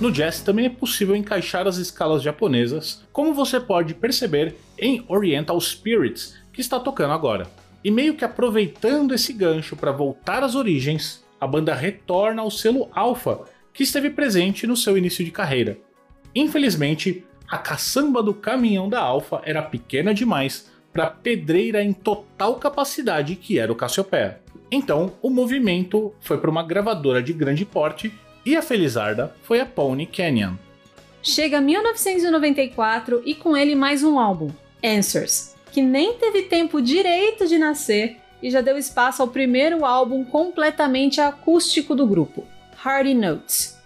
No 0.00 0.10
jazz 0.10 0.40
também 0.40 0.64
é 0.64 0.70
possível 0.70 1.14
encaixar 1.14 1.66
as 1.66 1.76
escalas 1.76 2.22
japonesas, 2.22 3.04
como 3.12 3.34
você 3.34 3.60
pode 3.60 3.92
perceber 3.92 4.56
em 4.78 5.04
Oriental 5.06 5.60
Spirits, 5.60 6.38
que 6.50 6.62
está 6.62 6.80
tocando 6.80 7.12
agora. 7.12 7.46
E 7.84 7.90
meio 7.90 8.14
que 8.14 8.24
aproveitando 8.24 9.12
esse 9.12 9.30
gancho 9.34 9.76
para 9.76 9.92
voltar 9.92 10.42
às 10.42 10.54
origens, 10.54 11.22
a 11.38 11.46
banda 11.46 11.74
retorna 11.74 12.40
ao 12.40 12.50
selo 12.50 12.88
Alpha, 12.94 13.40
que 13.74 13.82
esteve 13.82 14.08
presente 14.08 14.66
no 14.66 14.74
seu 14.74 14.96
início 14.96 15.22
de 15.22 15.30
carreira. 15.30 15.76
Infelizmente, 16.34 17.22
a 17.46 17.58
caçamba 17.58 18.22
do 18.22 18.32
caminhão 18.32 18.88
da 18.88 19.00
Alpha 19.00 19.42
era 19.44 19.60
pequena 19.60 20.14
demais 20.14 20.70
para 20.94 21.04
a 21.04 21.10
pedreira 21.10 21.82
em 21.82 21.92
total 21.92 22.56
capacidade 22.56 23.36
que 23.36 23.58
era 23.58 23.70
o 23.70 23.76
Cassiopeia. 23.76 24.40
Então, 24.72 25.12
o 25.20 25.28
movimento 25.28 26.14
foi 26.22 26.38
para 26.38 26.50
uma 26.50 26.62
gravadora 26.62 27.22
de 27.22 27.34
grande 27.34 27.66
porte 27.66 28.10
e 28.44 28.56
a 28.56 28.62
Felizarda 28.62 29.34
foi 29.42 29.60
a 29.60 29.66
Pony 29.66 30.06
Canyon. 30.06 30.54
Chega 31.22 31.60
1994 31.60 33.22
e 33.24 33.34
com 33.34 33.56
ele 33.56 33.74
mais 33.74 34.02
um 34.02 34.18
álbum, 34.18 34.50
Answers, 34.82 35.54
que 35.70 35.82
nem 35.82 36.14
teve 36.14 36.42
tempo 36.42 36.80
direito 36.80 37.46
de 37.46 37.58
nascer 37.58 38.16
e 38.42 38.50
já 38.50 38.60
deu 38.60 38.78
espaço 38.78 39.22
ao 39.22 39.28
primeiro 39.28 39.84
álbum 39.84 40.24
completamente 40.24 41.20
acústico 41.20 41.94
do 41.94 42.06
grupo, 42.06 42.46
Hardy 42.82 43.14
Notes. 43.14 43.79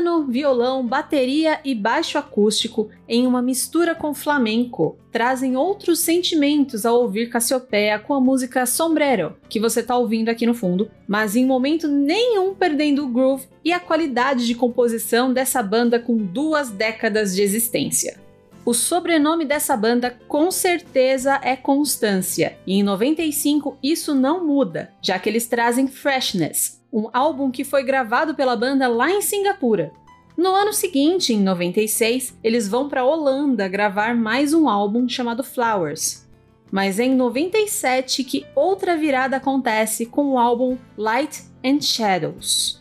Piano, 0.00 0.24
violão, 0.26 0.86
bateria 0.86 1.60
e 1.62 1.74
baixo 1.74 2.16
acústico 2.16 2.88
em 3.06 3.26
uma 3.26 3.42
mistura 3.42 3.94
com 3.94 4.14
flamenco 4.14 4.96
trazem 5.12 5.58
outros 5.58 6.00
sentimentos 6.00 6.86
ao 6.86 7.02
ouvir 7.02 7.28
Cassiopeia 7.28 7.98
com 7.98 8.14
a 8.14 8.20
música 8.20 8.64
Sombrero, 8.64 9.36
que 9.46 9.60
você 9.60 9.82
tá 9.82 9.94
ouvindo 9.94 10.30
aqui 10.30 10.46
no 10.46 10.54
fundo, 10.54 10.90
mas 11.06 11.36
em 11.36 11.44
momento 11.44 11.86
nenhum 11.86 12.54
perdendo 12.54 13.04
o 13.04 13.08
groove 13.08 13.46
e 13.62 13.74
a 13.74 13.78
qualidade 13.78 14.46
de 14.46 14.54
composição 14.54 15.34
dessa 15.34 15.62
banda 15.62 16.00
com 16.00 16.16
duas 16.16 16.70
décadas 16.70 17.36
de 17.36 17.42
existência. 17.42 18.18
O 18.64 18.72
sobrenome 18.72 19.44
dessa 19.44 19.76
banda 19.76 20.18
com 20.26 20.50
certeza 20.50 21.38
é 21.42 21.56
Constância, 21.56 22.56
e 22.66 22.74
em 22.74 22.82
95 22.82 23.76
isso 23.82 24.14
não 24.14 24.46
muda, 24.46 24.92
já 25.02 25.18
que 25.18 25.28
eles 25.28 25.46
trazem 25.46 25.86
Freshness, 25.86 26.79
um 26.92 27.08
álbum 27.12 27.50
que 27.50 27.64
foi 27.64 27.82
gravado 27.82 28.34
pela 28.34 28.56
banda 28.56 28.88
lá 28.88 29.10
em 29.10 29.22
Singapura. 29.22 29.92
No 30.36 30.54
ano 30.54 30.72
seguinte, 30.72 31.32
em 31.32 31.40
96, 31.40 32.38
eles 32.42 32.66
vão 32.66 32.88
para 32.88 33.04
Holanda 33.04 33.68
gravar 33.68 34.14
mais 34.14 34.54
um 34.54 34.68
álbum 34.68 35.08
chamado 35.08 35.44
Flowers. 35.44 36.26
Mas 36.70 36.98
é 36.98 37.04
em 37.04 37.14
97 37.14 38.24
que 38.24 38.46
outra 38.54 38.96
virada 38.96 39.36
acontece 39.36 40.06
com 40.06 40.32
o 40.32 40.38
álbum 40.38 40.78
Light 40.96 41.42
and 41.64 41.80
Shadows. 41.80 42.79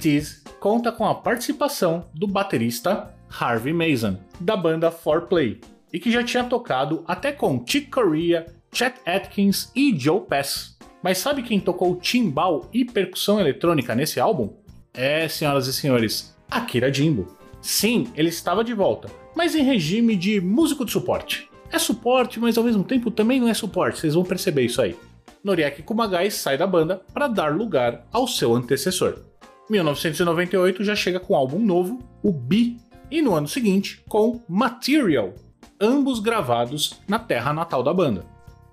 Tease 0.00 0.40
conta 0.58 0.90
com 0.90 1.06
a 1.06 1.14
participação 1.14 2.06
do 2.14 2.26
baterista 2.26 3.14
Harvey 3.38 3.72
Mason, 3.72 4.16
da 4.40 4.56
banda 4.56 4.90
4Play, 4.90 5.62
e 5.92 6.00
que 6.00 6.10
já 6.10 6.24
tinha 6.24 6.42
tocado 6.44 7.04
até 7.06 7.32
com 7.32 7.62
Chick 7.66 7.90
Corea, 7.90 8.46
Chet 8.72 8.94
Atkins 9.06 9.70
e 9.76 9.96
Joe 9.96 10.22
Pass. 10.22 10.78
Mas 11.02 11.18
sabe 11.18 11.42
quem 11.42 11.60
tocou 11.60 11.96
timbal 11.96 12.68
e 12.72 12.84
percussão 12.84 13.38
eletrônica 13.38 13.94
nesse 13.94 14.18
álbum? 14.18 14.54
É, 14.92 15.28
senhoras 15.28 15.66
e 15.66 15.72
senhores, 15.72 16.34
Akira 16.50 16.92
Jimbo. 16.92 17.36
Sim, 17.60 18.08
ele 18.16 18.30
estava 18.30 18.64
de 18.64 18.72
volta, 18.72 19.08
mas 19.36 19.54
em 19.54 19.62
regime 19.62 20.16
de 20.16 20.40
músico 20.40 20.84
de 20.84 20.92
suporte. 20.92 21.48
É 21.70 21.78
suporte, 21.78 22.40
mas 22.40 22.58
ao 22.58 22.64
mesmo 22.64 22.82
tempo 22.82 23.10
também 23.10 23.38
não 23.38 23.48
é 23.48 23.54
suporte, 23.54 24.00
vocês 24.00 24.14
vão 24.14 24.24
perceber 24.24 24.62
isso 24.62 24.80
aí. 24.80 24.96
Noriaki 25.44 25.82
Kumagai 25.82 26.30
sai 26.30 26.58
da 26.58 26.66
banda 26.66 27.02
para 27.14 27.28
dar 27.28 27.54
lugar 27.54 28.06
ao 28.12 28.26
seu 28.26 28.54
antecessor. 28.54 29.29
1998 29.70 30.82
já 30.82 30.96
chega 30.96 31.20
com 31.20 31.34
um 31.34 31.36
álbum 31.36 31.58
novo, 31.58 32.00
o 32.22 32.32
Bi, 32.32 32.78
e 33.10 33.22
no 33.22 33.34
ano 33.34 33.48
seguinte 33.48 34.02
com 34.08 34.40
Material, 34.48 35.34
ambos 35.80 36.20
gravados 36.20 37.00
na 37.08 37.18
terra 37.18 37.52
natal 37.52 37.82
da 37.82 37.94
banda. 37.94 38.24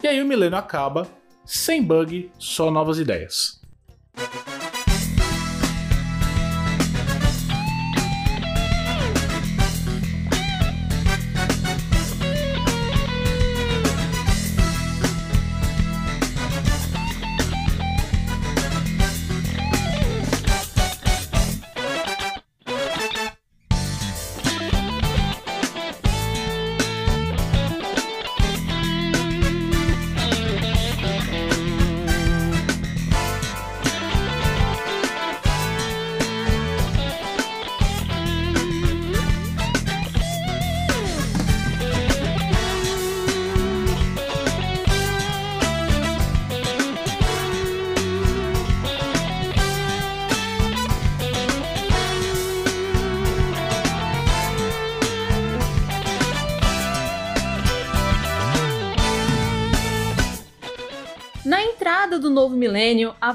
E 0.04 0.08
aí 0.08 0.22
o 0.22 0.26
milênio 0.26 0.58
acaba, 0.58 1.08
sem 1.46 1.82
bug, 1.82 2.32
só 2.38 2.70
novas 2.70 3.00
ideias. 3.00 3.62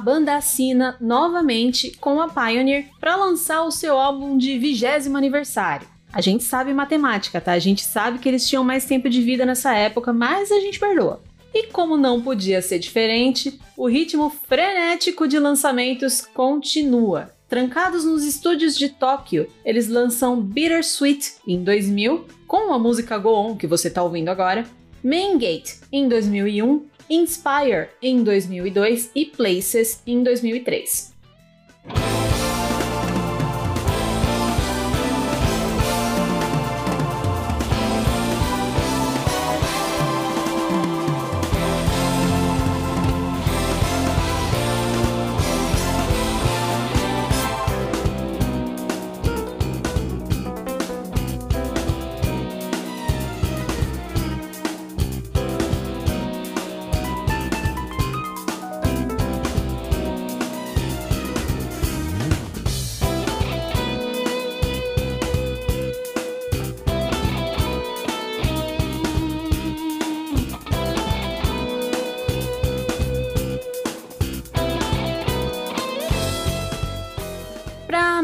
Banda 0.02 0.36
assina 0.36 0.96
novamente 1.00 1.96
com 2.00 2.20
a 2.20 2.28
Pioneer 2.28 2.86
para 3.00 3.16
lançar 3.16 3.62
o 3.62 3.70
seu 3.70 3.98
álbum 3.98 4.36
de 4.36 4.58
vigésimo 4.58 5.16
aniversário. 5.16 5.86
A 6.12 6.20
gente 6.20 6.44
sabe 6.44 6.74
matemática, 6.74 7.40
tá? 7.40 7.52
A 7.52 7.58
gente 7.58 7.82
sabe 7.84 8.18
que 8.18 8.28
eles 8.28 8.46
tinham 8.46 8.64
mais 8.64 8.84
tempo 8.84 9.08
de 9.08 9.22
vida 9.22 9.46
nessa 9.46 9.74
época, 9.74 10.12
mas 10.12 10.52
a 10.52 10.60
gente 10.60 10.78
perdoa. 10.78 11.22
E 11.54 11.68
como 11.68 11.96
não 11.96 12.20
podia 12.20 12.60
ser 12.60 12.78
diferente, 12.78 13.58
o 13.76 13.86
ritmo 13.86 14.30
frenético 14.48 15.28
de 15.28 15.38
lançamentos 15.38 16.22
continua. 16.22 17.30
Trancados 17.48 18.04
nos 18.04 18.24
estúdios 18.24 18.76
de 18.76 18.88
Tóquio, 18.88 19.46
eles 19.64 19.88
lançam 19.88 20.40
Bittersweet 20.40 21.34
em 21.46 21.62
2000, 21.62 22.26
com 22.46 22.72
a 22.72 22.78
música 22.78 23.18
Go 23.18 23.34
On 23.34 23.56
que 23.56 23.66
você 23.66 23.90
tá 23.90 24.02
ouvindo 24.02 24.30
agora, 24.30 24.66
Main 25.04 25.36
Gate 25.36 25.74
em 25.90 26.08
2001, 26.08 26.86
Inspire 27.08 27.88
em 28.00 28.22
2002 28.22 29.10
e 29.14 29.26
Places 29.26 30.02
em 30.06 30.22
2003. 30.22 31.12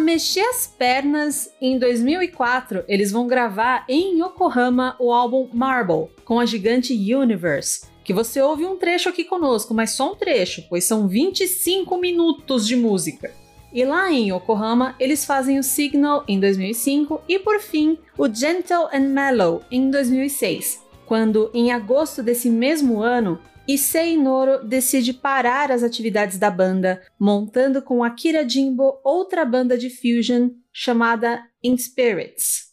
Mexer 0.09 0.41
as 0.41 0.67
pernas, 0.67 1.51
em 1.61 1.79
2004 1.79 2.83
eles 2.89 3.13
vão 3.13 3.27
gravar 3.27 3.85
em 3.87 4.19
Yokohama 4.19 4.97
o 4.99 5.13
álbum 5.13 5.51
Marble 5.53 6.09
com 6.25 6.41
a 6.41 6.47
gigante 6.47 6.95
Universe, 7.15 7.83
que 8.03 8.15
você 8.15 8.41
ouve 8.41 8.65
um 8.65 8.79
trecho 8.79 9.11
aqui 9.11 9.23
conosco, 9.23 9.75
mas 9.75 9.91
só 9.91 10.13
um 10.13 10.17
trecho, 10.17 10.65
pois 10.71 10.85
são 10.85 11.07
25 11.07 11.99
minutos 11.99 12.67
de 12.67 12.75
música. 12.75 13.31
E 13.71 13.85
lá 13.85 14.11
em 14.11 14.35
Yokohama, 14.35 14.97
eles 14.99 15.27
fazem 15.27 15.59
o 15.59 15.63
Signal 15.63 16.25
em 16.27 16.41
2005 16.41 17.21
e 17.29 17.39
por 17.39 17.61
fim 17.61 17.99
o 18.17 18.33
Gentle 18.33 18.89
and 18.91 19.11
Mellow 19.11 19.61
em 19.71 19.91
2006, 19.91 20.87
quando 21.05 21.51
em 21.53 21.71
agosto 21.71 22.23
desse 22.23 22.49
mesmo 22.49 23.03
ano 23.03 23.39
Issei 23.71 24.17
Noro 24.17 24.67
decide 24.67 25.13
parar 25.13 25.71
as 25.71 25.83
atividades 25.83 26.39
da 26.39 26.51
banda, 26.51 27.03
montando 27.21 27.83
com 27.83 28.03
Akira 28.03 28.49
Jimbo 28.49 28.99
outra 29.05 29.45
banda 29.45 29.77
de 29.77 29.91
fusion 29.91 30.49
chamada 30.73 31.45
In 31.63 31.77
Spirits. 31.77 32.73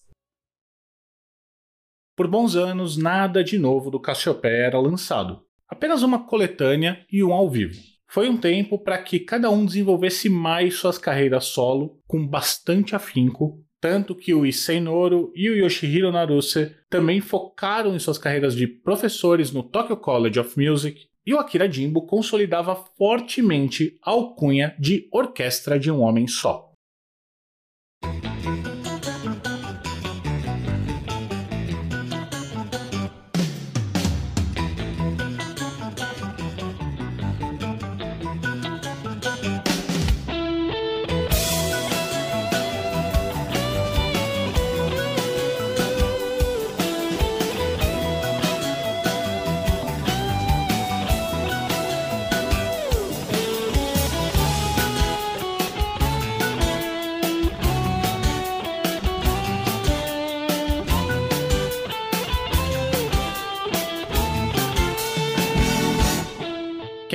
Por 2.15 2.29
bons 2.29 2.55
anos, 2.55 2.95
nada 2.95 3.43
de 3.43 3.59
novo 3.59 3.91
do 3.91 3.99
Cassiopeia 3.99 4.67
era 4.67 4.79
lançado. 4.79 5.45
Apenas 5.67 6.01
uma 6.01 6.25
coletânea 6.25 7.05
e 7.11 7.21
um 7.21 7.33
ao 7.33 7.49
vivo. 7.49 7.75
Foi 8.07 8.29
um 8.29 8.37
tempo 8.37 8.79
para 8.79 9.03
que 9.03 9.19
cada 9.19 9.49
um 9.49 9.65
desenvolvesse 9.65 10.29
mais 10.29 10.75
suas 10.75 10.97
carreiras 10.97 11.43
solo 11.47 12.01
com 12.07 12.25
bastante 12.25 12.95
afinco, 12.95 13.64
tanto 13.85 14.15
que 14.15 14.33
o 14.33 14.47
Issei 14.47 14.79
Noro 14.79 15.31
e 15.35 15.47
o 15.47 15.55
Yoshihiro 15.55 16.11
Naruse 16.11 16.75
também 16.89 17.21
focaram 17.21 17.95
em 17.95 17.99
suas 17.99 18.17
carreiras 18.17 18.55
de 18.55 18.65
professores 18.65 19.51
no 19.51 19.61
Tokyo 19.61 19.95
College 19.95 20.39
of 20.39 20.59
Music, 20.59 21.05
e 21.23 21.35
o 21.35 21.37
Akira 21.37 21.71
Jimbo 21.71 22.01
consolidava 22.07 22.75
fortemente 22.97 23.95
a 24.01 24.09
alcunha 24.09 24.75
de 24.79 25.07
orquestra 25.11 25.77
de 25.77 25.91
um 25.91 26.01
homem 26.01 26.25
só. 26.25 26.64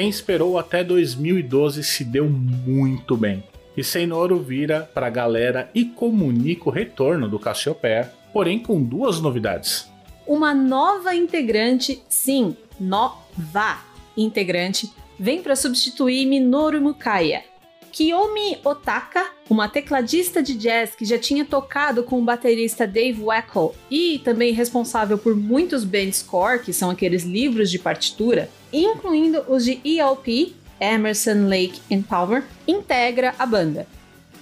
Quem 0.00 0.08
esperou 0.08 0.58
até 0.58 0.82
2012 0.82 1.84
se 1.84 2.04
deu 2.04 2.26
muito 2.26 3.18
bem. 3.18 3.44
E 3.76 3.84
Senoro 3.84 4.38
vira 4.38 4.90
para 4.94 5.08
a 5.08 5.10
galera 5.10 5.70
e 5.74 5.84
comunica 5.84 6.70
o 6.70 6.72
retorno 6.72 7.28
do 7.28 7.38
Cassiopeia, 7.38 8.10
porém 8.32 8.58
com 8.58 8.82
duas 8.82 9.20
novidades. 9.20 9.90
Uma 10.26 10.54
nova 10.54 11.14
integrante, 11.14 12.02
sim, 12.08 12.56
nova 12.80 13.78
integrante, 14.16 14.90
vem 15.18 15.42
para 15.42 15.54
substituir 15.54 16.24
Minoru 16.24 16.80
Mukaya. 16.80 17.44
Kiyomi 17.92 18.56
Otaka, 18.64 19.30
uma 19.50 19.68
tecladista 19.68 20.40
de 20.40 20.54
jazz 20.54 20.94
que 20.94 21.04
já 21.04 21.18
tinha 21.18 21.44
tocado 21.44 22.04
com 22.04 22.20
o 22.20 22.24
baterista 22.24 22.86
Dave 22.86 23.20
Weckl 23.20 23.74
e 23.90 24.20
também 24.20 24.52
responsável 24.52 25.18
por 25.18 25.34
muitos 25.34 25.82
band 25.82 26.12
score, 26.12 26.60
que 26.60 26.72
são 26.72 26.88
aqueles 26.88 27.24
livros 27.24 27.68
de 27.68 27.78
partitura, 27.78 28.48
incluindo 28.72 29.44
os 29.48 29.64
de 29.64 29.80
ELP, 29.84 30.54
Emerson, 30.80 31.48
Lake 31.48 31.80
and 31.92 32.02
Palmer, 32.02 32.44
integra 32.66 33.34
a 33.38 33.44
banda. 33.44 33.86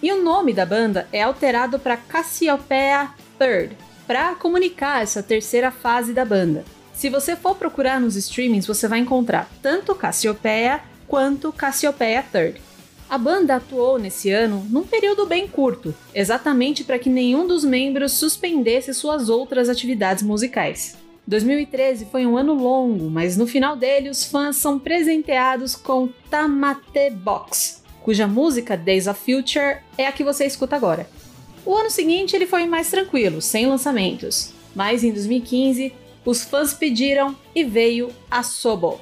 E 0.02 0.12
o 0.12 0.22
nome 0.22 0.52
da 0.52 0.66
banda 0.66 1.08
é 1.10 1.22
alterado 1.22 1.78
para 1.78 1.96
Cassiopeia 1.96 3.10
Third, 3.38 3.76
para 4.06 4.34
comunicar 4.34 5.02
essa 5.02 5.22
terceira 5.22 5.70
fase 5.70 6.12
da 6.12 6.24
banda. 6.24 6.64
Se 6.92 7.08
você 7.08 7.34
for 7.34 7.56
procurar 7.56 7.98
nos 7.98 8.14
streamings, 8.14 8.66
você 8.66 8.86
vai 8.86 8.98
encontrar 8.98 9.48
tanto 9.62 9.94
Cassiopeia 9.94 10.80
quanto 11.06 11.52
Cassiopeia 11.52 12.22
Third. 12.22 12.67
A 13.10 13.16
banda 13.16 13.56
atuou 13.56 13.98
nesse 13.98 14.30
ano 14.30 14.66
num 14.68 14.82
período 14.82 15.24
bem 15.24 15.48
curto, 15.48 15.94
exatamente 16.14 16.84
para 16.84 16.98
que 16.98 17.08
nenhum 17.08 17.46
dos 17.46 17.64
membros 17.64 18.12
suspendesse 18.12 18.92
suas 18.92 19.30
outras 19.30 19.70
atividades 19.70 20.22
musicais. 20.22 20.98
2013 21.26 22.06
foi 22.10 22.26
um 22.26 22.36
ano 22.36 22.52
longo, 22.52 23.08
mas 23.08 23.34
no 23.34 23.46
final 23.46 23.76
dele 23.76 24.10
os 24.10 24.24
fãs 24.24 24.56
são 24.56 24.78
presenteados 24.78 25.74
com 25.74 26.08
Tamate 26.28 27.10
Box, 27.10 27.82
cuja 28.02 28.26
música 28.26 28.76
Days 28.76 29.06
of 29.06 29.18
Future 29.20 29.78
é 29.96 30.06
a 30.06 30.12
que 30.12 30.24
você 30.24 30.44
escuta 30.44 30.76
agora. 30.76 31.08
O 31.64 31.74
ano 31.74 31.90
seguinte 31.90 32.36
ele 32.36 32.46
foi 32.46 32.66
mais 32.66 32.90
tranquilo, 32.90 33.40
sem 33.40 33.66
lançamentos, 33.66 34.52
mas 34.74 35.02
em 35.02 35.12
2015 35.12 35.94
os 36.26 36.44
fãs 36.44 36.74
pediram 36.74 37.34
e 37.54 37.64
veio 37.64 38.10
a 38.30 38.42
Sobo. 38.42 39.00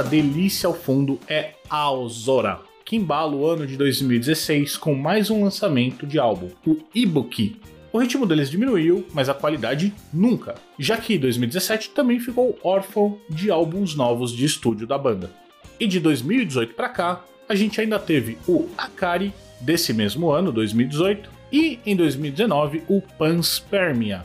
Essa 0.00 0.08
delícia 0.08 0.66
ao 0.66 0.72
fundo 0.72 1.20
é 1.28 1.50
Aozora, 1.68 2.60
que 2.86 2.96
embala 2.96 3.36
o 3.36 3.46
ano 3.46 3.66
de 3.66 3.76
2016 3.76 4.78
com 4.78 4.94
mais 4.94 5.28
um 5.28 5.44
lançamento 5.44 6.06
de 6.06 6.18
álbum, 6.18 6.48
o 6.66 6.78
Ibuki. 6.94 7.60
O 7.92 7.98
ritmo 7.98 8.24
deles 8.24 8.50
diminuiu, 8.50 9.06
mas 9.12 9.28
a 9.28 9.34
qualidade 9.34 9.92
nunca, 10.10 10.54
já 10.78 10.96
que 10.96 11.18
2017 11.18 11.90
também 11.90 12.18
ficou 12.18 12.58
órfão 12.64 13.18
de 13.28 13.50
álbuns 13.50 13.94
novos 13.94 14.32
de 14.32 14.46
estúdio 14.46 14.86
da 14.86 14.96
banda. 14.96 15.30
E 15.78 15.86
de 15.86 16.00
2018 16.00 16.72
para 16.72 16.88
cá, 16.88 17.20
a 17.46 17.54
gente 17.54 17.78
ainda 17.78 17.98
teve 17.98 18.38
o 18.48 18.70
Akari 18.78 19.34
desse 19.60 19.92
mesmo 19.92 20.30
ano, 20.30 20.50
2018, 20.50 21.28
e 21.52 21.78
em 21.84 21.94
2019 21.94 22.84
o 22.88 23.02
Panspermia. 23.02 24.22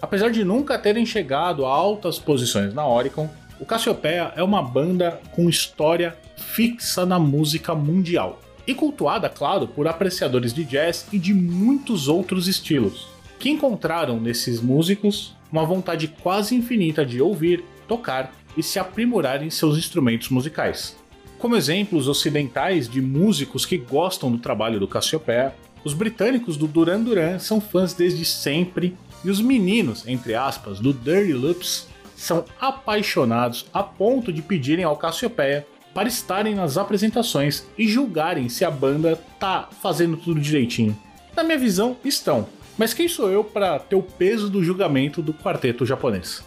Apesar 0.00 0.30
de 0.30 0.42
nunca 0.44 0.78
terem 0.78 1.04
chegado 1.04 1.66
a 1.66 1.68
altas 1.68 2.18
posições 2.18 2.72
na 2.72 2.88
Oricon, 2.88 3.28
o 3.60 3.66
Cassiopeia 3.66 4.32
é 4.36 4.42
uma 4.42 4.62
banda 4.62 5.20
com 5.32 5.48
história 5.48 6.16
fixa 6.36 7.04
na 7.04 7.18
música 7.18 7.74
mundial 7.74 8.40
e 8.66 8.74
cultuada, 8.74 9.28
claro, 9.28 9.66
por 9.66 9.88
apreciadores 9.88 10.52
de 10.52 10.62
jazz 10.64 11.06
e 11.12 11.18
de 11.18 11.32
muitos 11.34 12.06
outros 12.06 12.46
estilos, 12.46 13.08
que 13.38 13.50
encontraram 13.50 14.20
nesses 14.20 14.60
músicos 14.60 15.34
uma 15.50 15.64
vontade 15.64 16.08
quase 16.22 16.54
infinita 16.54 17.04
de 17.04 17.20
ouvir, 17.20 17.64
tocar 17.88 18.32
e 18.56 18.62
se 18.62 18.78
aprimorar 18.78 19.42
em 19.42 19.50
seus 19.50 19.78
instrumentos 19.78 20.28
musicais. 20.28 20.96
Como 21.38 21.56
exemplos 21.56 22.08
ocidentais 22.08 22.88
de 22.88 23.00
músicos 23.00 23.64
que 23.64 23.78
gostam 23.78 24.30
do 24.30 24.38
trabalho 24.38 24.78
do 24.78 24.86
Cassiopeia, 24.86 25.54
os 25.84 25.94
britânicos 25.94 26.56
do 26.56 26.66
Duran 26.66 27.00
Duran 27.00 27.38
são 27.38 27.60
fãs 27.60 27.94
desde 27.94 28.24
sempre 28.24 28.96
e 29.24 29.30
os 29.30 29.40
meninos, 29.40 30.06
entre 30.06 30.34
aspas, 30.34 30.78
do 30.78 30.92
Dirty 30.92 31.32
Loops 31.32 31.87
são 32.18 32.44
apaixonados 32.60 33.66
a 33.72 33.82
ponto 33.82 34.32
de 34.32 34.42
pedirem 34.42 34.84
ao 34.84 34.96
Cassiopeia 34.96 35.64
para 35.94 36.08
estarem 36.08 36.54
nas 36.54 36.76
apresentações 36.76 37.64
e 37.78 37.86
julgarem 37.86 38.48
se 38.48 38.64
a 38.64 38.70
banda 38.70 39.18
tá 39.38 39.68
fazendo 39.80 40.16
tudo 40.16 40.40
direitinho. 40.40 40.98
Na 41.34 41.44
minha 41.44 41.58
visão, 41.58 41.96
estão, 42.04 42.46
mas 42.76 42.92
quem 42.92 43.08
sou 43.08 43.30
eu 43.30 43.44
para 43.44 43.78
ter 43.78 43.96
o 43.96 44.02
peso 44.02 44.50
do 44.50 44.62
julgamento 44.62 45.22
do 45.22 45.32
quarteto 45.32 45.86
japonês? 45.86 46.42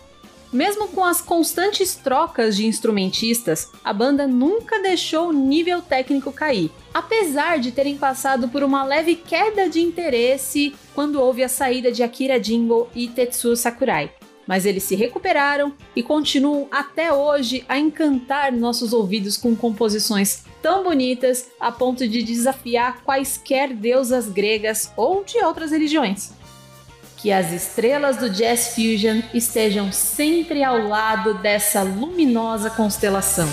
Mesmo 0.52 0.90
com 0.90 1.06
as 1.06 1.22
constantes 1.22 1.96
trocas 1.96 2.58
de 2.58 2.66
instrumentistas, 2.66 3.72
a 3.82 3.94
banda 3.94 4.28
nunca 4.28 4.82
deixou 4.82 5.30
o 5.30 5.34
nível 5.34 5.82
técnico 5.82 6.34
cair, 6.34 6.70
apesar 6.94 7.58
de 7.58 7.72
terem 7.72 7.98
passado 7.98 8.50
por 8.50 8.62
uma 8.62 8.84
leve 8.84 9.16
queda 9.16 9.70
de 9.70 9.80
interesse 9.80 10.76
quando 10.94 11.22
houve 11.22 11.42
a 11.42 11.48
saída 11.48 11.90
de 11.90 12.04
Akira 12.04 12.42
Jingo 12.44 12.90
e 12.94 13.08
Tetsuo 13.08 13.56
Sakurai. 13.56 14.12
Mas 14.47 14.65
eles 14.65 14.84
se 14.84 14.95
recuperaram 14.95 15.73
e 15.95 16.01
continuam 16.01 16.67
até 16.71 17.13
hoje 17.13 17.63
a 17.69 17.77
encantar 17.77 18.51
nossos 18.51 18.93
ouvidos 18.93 19.38
com 19.38 19.56
composições 19.56 20.43
tão 20.62 20.84
bonitas 20.84 21.49
a 21.60 21.71
ponto 21.71 22.08
de 22.08 22.23
desafiar 22.23 23.01
quaisquer 23.04 23.73
deusas 23.73 24.30
gregas 24.30 24.91
ou 24.95 25.23
de 25.23 25.38
outras 25.43 25.71
religiões. 25.71 26.32
Que 27.17 27.32
as 27.32 27.51
estrelas 27.51 28.17
do 28.17 28.30
Jazz 28.30 28.73
Fusion 28.73 29.21
estejam 29.34 29.91
sempre 29.91 30.63
ao 30.63 30.88
lado 30.88 31.36
dessa 31.36 31.84
luminosa 31.84 32.69
constelação. 32.69 33.47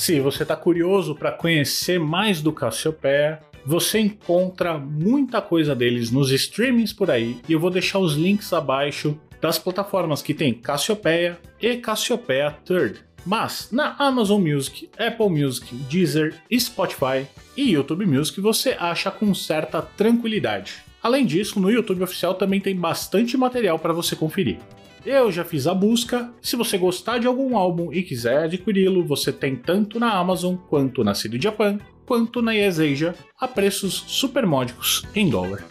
Se 0.00 0.18
você 0.18 0.44
está 0.44 0.56
curioso 0.56 1.14
para 1.14 1.30
conhecer 1.30 2.00
mais 2.00 2.40
do 2.40 2.54
Cassiopeia, 2.54 3.38
você 3.66 3.98
encontra 3.98 4.78
muita 4.78 5.42
coisa 5.42 5.74
deles 5.74 6.10
nos 6.10 6.30
streamings 6.30 6.90
por 6.90 7.10
aí 7.10 7.38
e 7.46 7.52
eu 7.52 7.60
vou 7.60 7.68
deixar 7.68 7.98
os 7.98 8.14
links 8.14 8.50
abaixo 8.54 9.20
das 9.42 9.58
plataformas 9.58 10.22
que 10.22 10.32
tem 10.32 10.54
Cassiopeia 10.54 11.38
e 11.60 11.76
Cassiopeia 11.76 12.56
Third. 12.64 13.00
Mas 13.26 13.68
na 13.70 13.94
Amazon 13.98 14.40
Music, 14.40 14.88
Apple 14.96 15.28
Music, 15.28 15.74
Deezer, 15.74 16.34
Spotify 16.58 17.26
e 17.54 17.72
YouTube 17.72 18.06
Music 18.06 18.40
você 18.40 18.74
acha 18.80 19.10
com 19.10 19.34
certa 19.34 19.82
tranquilidade. 19.82 20.76
Além 21.02 21.26
disso, 21.26 21.60
no 21.60 21.70
YouTube 21.70 22.02
oficial 22.02 22.32
também 22.32 22.58
tem 22.58 22.74
bastante 22.74 23.36
material 23.36 23.78
para 23.78 23.92
você 23.92 24.16
conferir. 24.16 24.60
Eu 25.04 25.32
já 25.32 25.44
fiz 25.44 25.66
a 25.66 25.74
busca. 25.74 26.30
Se 26.42 26.56
você 26.56 26.76
gostar 26.76 27.18
de 27.18 27.26
algum 27.26 27.56
álbum 27.56 27.92
e 27.92 28.02
quiser 28.02 28.44
adquiri-lo, 28.44 29.04
você 29.04 29.32
tem 29.32 29.56
tanto 29.56 29.98
na 29.98 30.12
Amazon 30.12 30.56
quanto 30.56 31.02
na 31.02 31.14
CD 31.14 31.40
Japan, 31.40 31.78
quanto 32.04 32.42
na 32.42 32.52
Yes 32.52 32.78
Asia, 32.78 33.14
a 33.38 33.48
preços 33.48 34.04
super 34.06 34.44
módicos 34.46 35.06
em 35.14 35.28
dólar. 35.28 35.66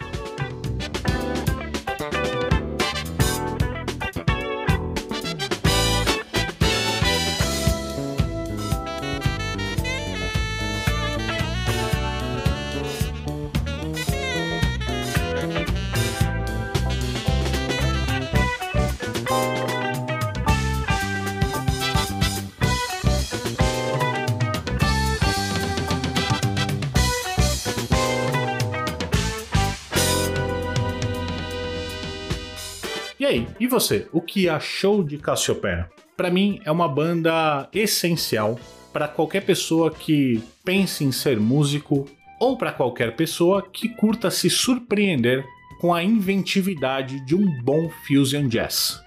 Aí, 33.30 33.46
e 33.58 33.66
você? 33.66 34.08
O 34.12 34.20
que 34.20 34.48
achou 34.48 35.02
de 35.02 35.16
Cassiopeia? 35.16 35.88
Para 36.16 36.30
mim 36.30 36.60
é 36.64 36.70
uma 36.70 36.88
banda 36.88 37.68
essencial 37.72 38.58
para 38.92 39.06
qualquer 39.06 39.42
pessoa 39.42 39.90
que 39.90 40.42
pense 40.64 41.04
em 41.04 41.12
ser 41.12 41.38
músico 41.38 42.06
ou 42.40 42.56
para 42.56 42.72
qualquer 42.72 43.14
pessoa 43.14 43.62
que 43.62 43.88
curta 43.88 44.30
se 44.30 44.50
surpreender 44.50 45.44
com 45.80 45.94
a 45.94 46.02
inventividade 46.02 47.24
de 47.24 47.34
um 47.34 47.62
bom 47.62 47.88
fusion 48.06 48.48
jazz. 48.48 49.00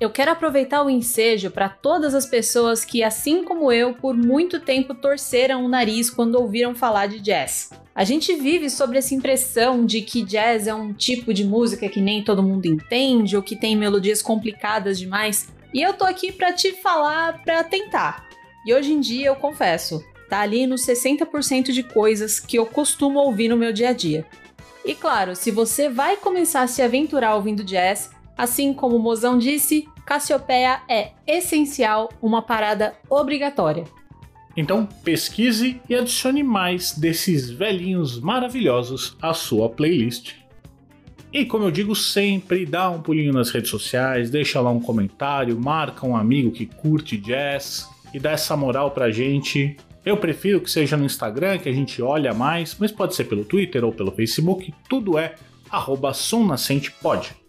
Eu 0.00 0.08
quero 0.08 0.30
aproveitar 0.30 0.82
o 0.82 0.88
ensejo 0.88 1.50
para 1.50 1.68
todas 1.68 2.14
as 2.14 2.24
pessoas 2.24 2.86
que, 2.86 3.02
assim 3.02 3.44
como 3.44 3.70
eu, 3.70 3.92
por 3.92 4.16
muito 4.16 4.58
tempo 4.58 4.94
torceram 4.94 5.62
o 5.62 5.68
nariz 5.68 6.08
quando 6.08 6.36
ouviram 6.36 6.74
falar 6.74 7.06
de 7.06 7.20
jazz. 7.20 7.68
A 7.94 8.02
gente 8.02 8.34
vive 8.34 8.70
sobre 8.70 8.96
essa 8.96 9.14
impressão 9.14 9.84
de 9.84 10.00
que 10.00 10.22
jazz 10.22 10.66
é 10.66 10.72
um 10.74 10.94
tipo 10.94 11.34
de 11.34 11.44
música 11.44 11.86
que 11.86 12.00
nem 12.00 12.24
todo 12.24 12.42
mundo 12.42 12.64
entende 12.64 13.36
ou 13.36 13.42
que 13.42 13.54
tem 13.54 13.76
melodias 13.76 14.22
complicadas 14.22 14.98
demais. 14.98 15.50
E 15.74 15.82
eu 15.82 15.92
tô 15.92 16.06
aqui 16.06 16.32
para 16.32 16.54
te 16.54 16.72
falar 16.72 17.42
para 17.42 17.62
tentar. 17.62 18.26
E 18.64 18.72
hoje 18.72 18.94
em 18.94 19.00
dia 19.00 19.26
eu 19.26 19.36
confesso, 19.36 20.02
tá 20.30 20.40
ali 20.40 20.66
nos 20.66 20.80
60% 20.80 21.72
de 21.72 21.82
coisas 21.82 22.40
que 22.40 22.56
eu 22.56 22.64
costumo 22.64 23.18
ouvir 23.18 23.48
no 23.48 23.56
meu 23.56 23.70
dia 23.70 23.90
a 23.90 23.92
dia. 23.92 24.24
E 24.82 24.94
claro, 24.94 25.36
se 25.36 25.50
você 25.50 25.90
vai 25.90 26.16
começar 26.16 26.62
a 26.62 26.66
se 26.66 26.80
aventurar 26.80 27.34
ouvindo 27.34 27.62
jazz, 27.62 28.08
assim 28.40 28.72
como 28.72 28.96
o 28.96 28.98
Mozão 28.98 29.38
disse, 29.38 29.86
Cassiopeia 30.06 30.80
é 30.88 31.10
essencial, 31.26 32.08
uma 32.22 32.40
parada 32.40 32.94
obrigatória. 33.08 33.84
Então 34.56 34.86
pesquise 35.04 35.78
e 35.86 35.94
adicione 35.94 36.42
mais 36.42 36.92
desses 36.92 37.50
velhinhos 37.50 38.18
maravilhosos 38.18 39.14
à 39.20 39.34
sua 39.34 39.68
playlist. 39.68 40.36
E 41.30 41.44
como 41.44 41.64
eu 41.66 41.70
digo 41.70 41.94
sempre, 41.94 42.64
dá 42.64 42.88
um 42.88 43.02
pulinho 43.02 43.32
nas 43.32 43.50
redes 43.50 43.70
sociais, 43.70 44.30
deixa 44.30 44.58
lá 44.58 44.70
um 44.70 44.80
comentário, 44.80 45.60
marca 45.60 46.06
um 46.06 46.16
amigo 46.16 46.50
que 46.50 46.64
curte 46.64 47.18
jazz 47.18 47.86
e 48.12 48.18
dá 48.18 48.30
essa 48.30 48.56
moral 48.56 48.90
pra 48.90 49.10
gente. 49.10 49.76
Eu 50.02 50.16
prefiro 50.16 50.62
que 50.62 50.70
seja 50.70 50.96
no 50.96 51.04
Instagram, 51.04 51.58
que 51.58 51.68
a 51.68 51.72
gente 51.74 52.00
olha 52.00 52.32
mais, 52.32 52.74
mas 52.80 52.90
pode 52.90 53.14
ser 53.14 53.24
pelo 53.24 53.44
Twitter 53.44 53.84
ou 53.84 53.92
pelo 53.92 54.10
Facebook, 54.10 54.72
tudo 54.88 55.18
é 55.18 55.34
arroba 55.70 56.14
somnascentepod. 56.14 57.39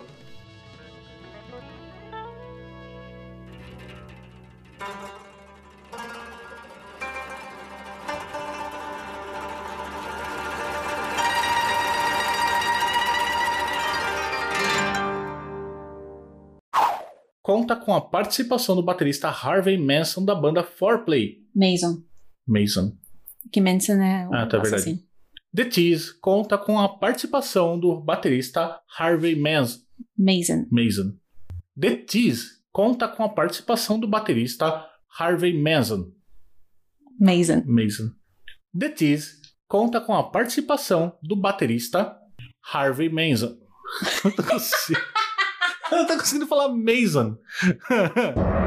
Conta 17.75 17.85
com 17.85 17.93
a 17.93 18.01
participação 18.01 18.75
do 18.75 18.83
baterista 18.83 19.29
Harvey 19.29 19.77
Manson 19.77 20.23
da 20.25 20.35
banda 20.35 20.63
Foreplay. 20.63 21.37
Mason. 21.55 22.03
Mason. 22.47 22.97
Que 23.51 23.61
Manson 23.61 23.93
é 23.93 24.27
o 24.27 24.33
Ah, 24.33 24.45
tá, 24.45 24.57
verdade. 24.57 24.75
assassino. 24.75 24.99
The 25.53 25.65
Tease 25.65 26.19
conta 26.21 26.57
com 26.57 26.79
a 26.79 26.87
participação 26.87 27.77
do 27.79 27.99
baterista 27.99 28.79
Harvey 28.97 29.35
Manson. 29.35 29.79
Mason. 30.17 30.65
Mason. 30.71 31.13
The 31.79 31.95
Tease 31.97 32.45
conta 32.71 33.07
com 33.07 33.23
a 33.23 33.29
participação 33.29 33.99
do 33.99 34.07
baterista 34.07 34.85
Harvey 35.19 35.53
Manson. 35.61 36.11
Mason. 37.19 37.63
Mason. 37.65 38.11
The 38.77 38.89
Tease 38.89 39.41
conta 39.67 39.99
com 39.99 40.13
a 40.13 40.23
participação 40.29 41.17
do 41.21 41.35
baterista 41.35 42.17
Harvey 42.73 43.09
Manson. 43.09 43.57
Não 44.23 44.31
conseguindo, 44.31 45.05
eu 45.95 45.97
não 45.97 46.07
tô 46.07 46.17
conseguindo 46.17 46.47
falar 46.47 46.69
Mason. 46.69 47.37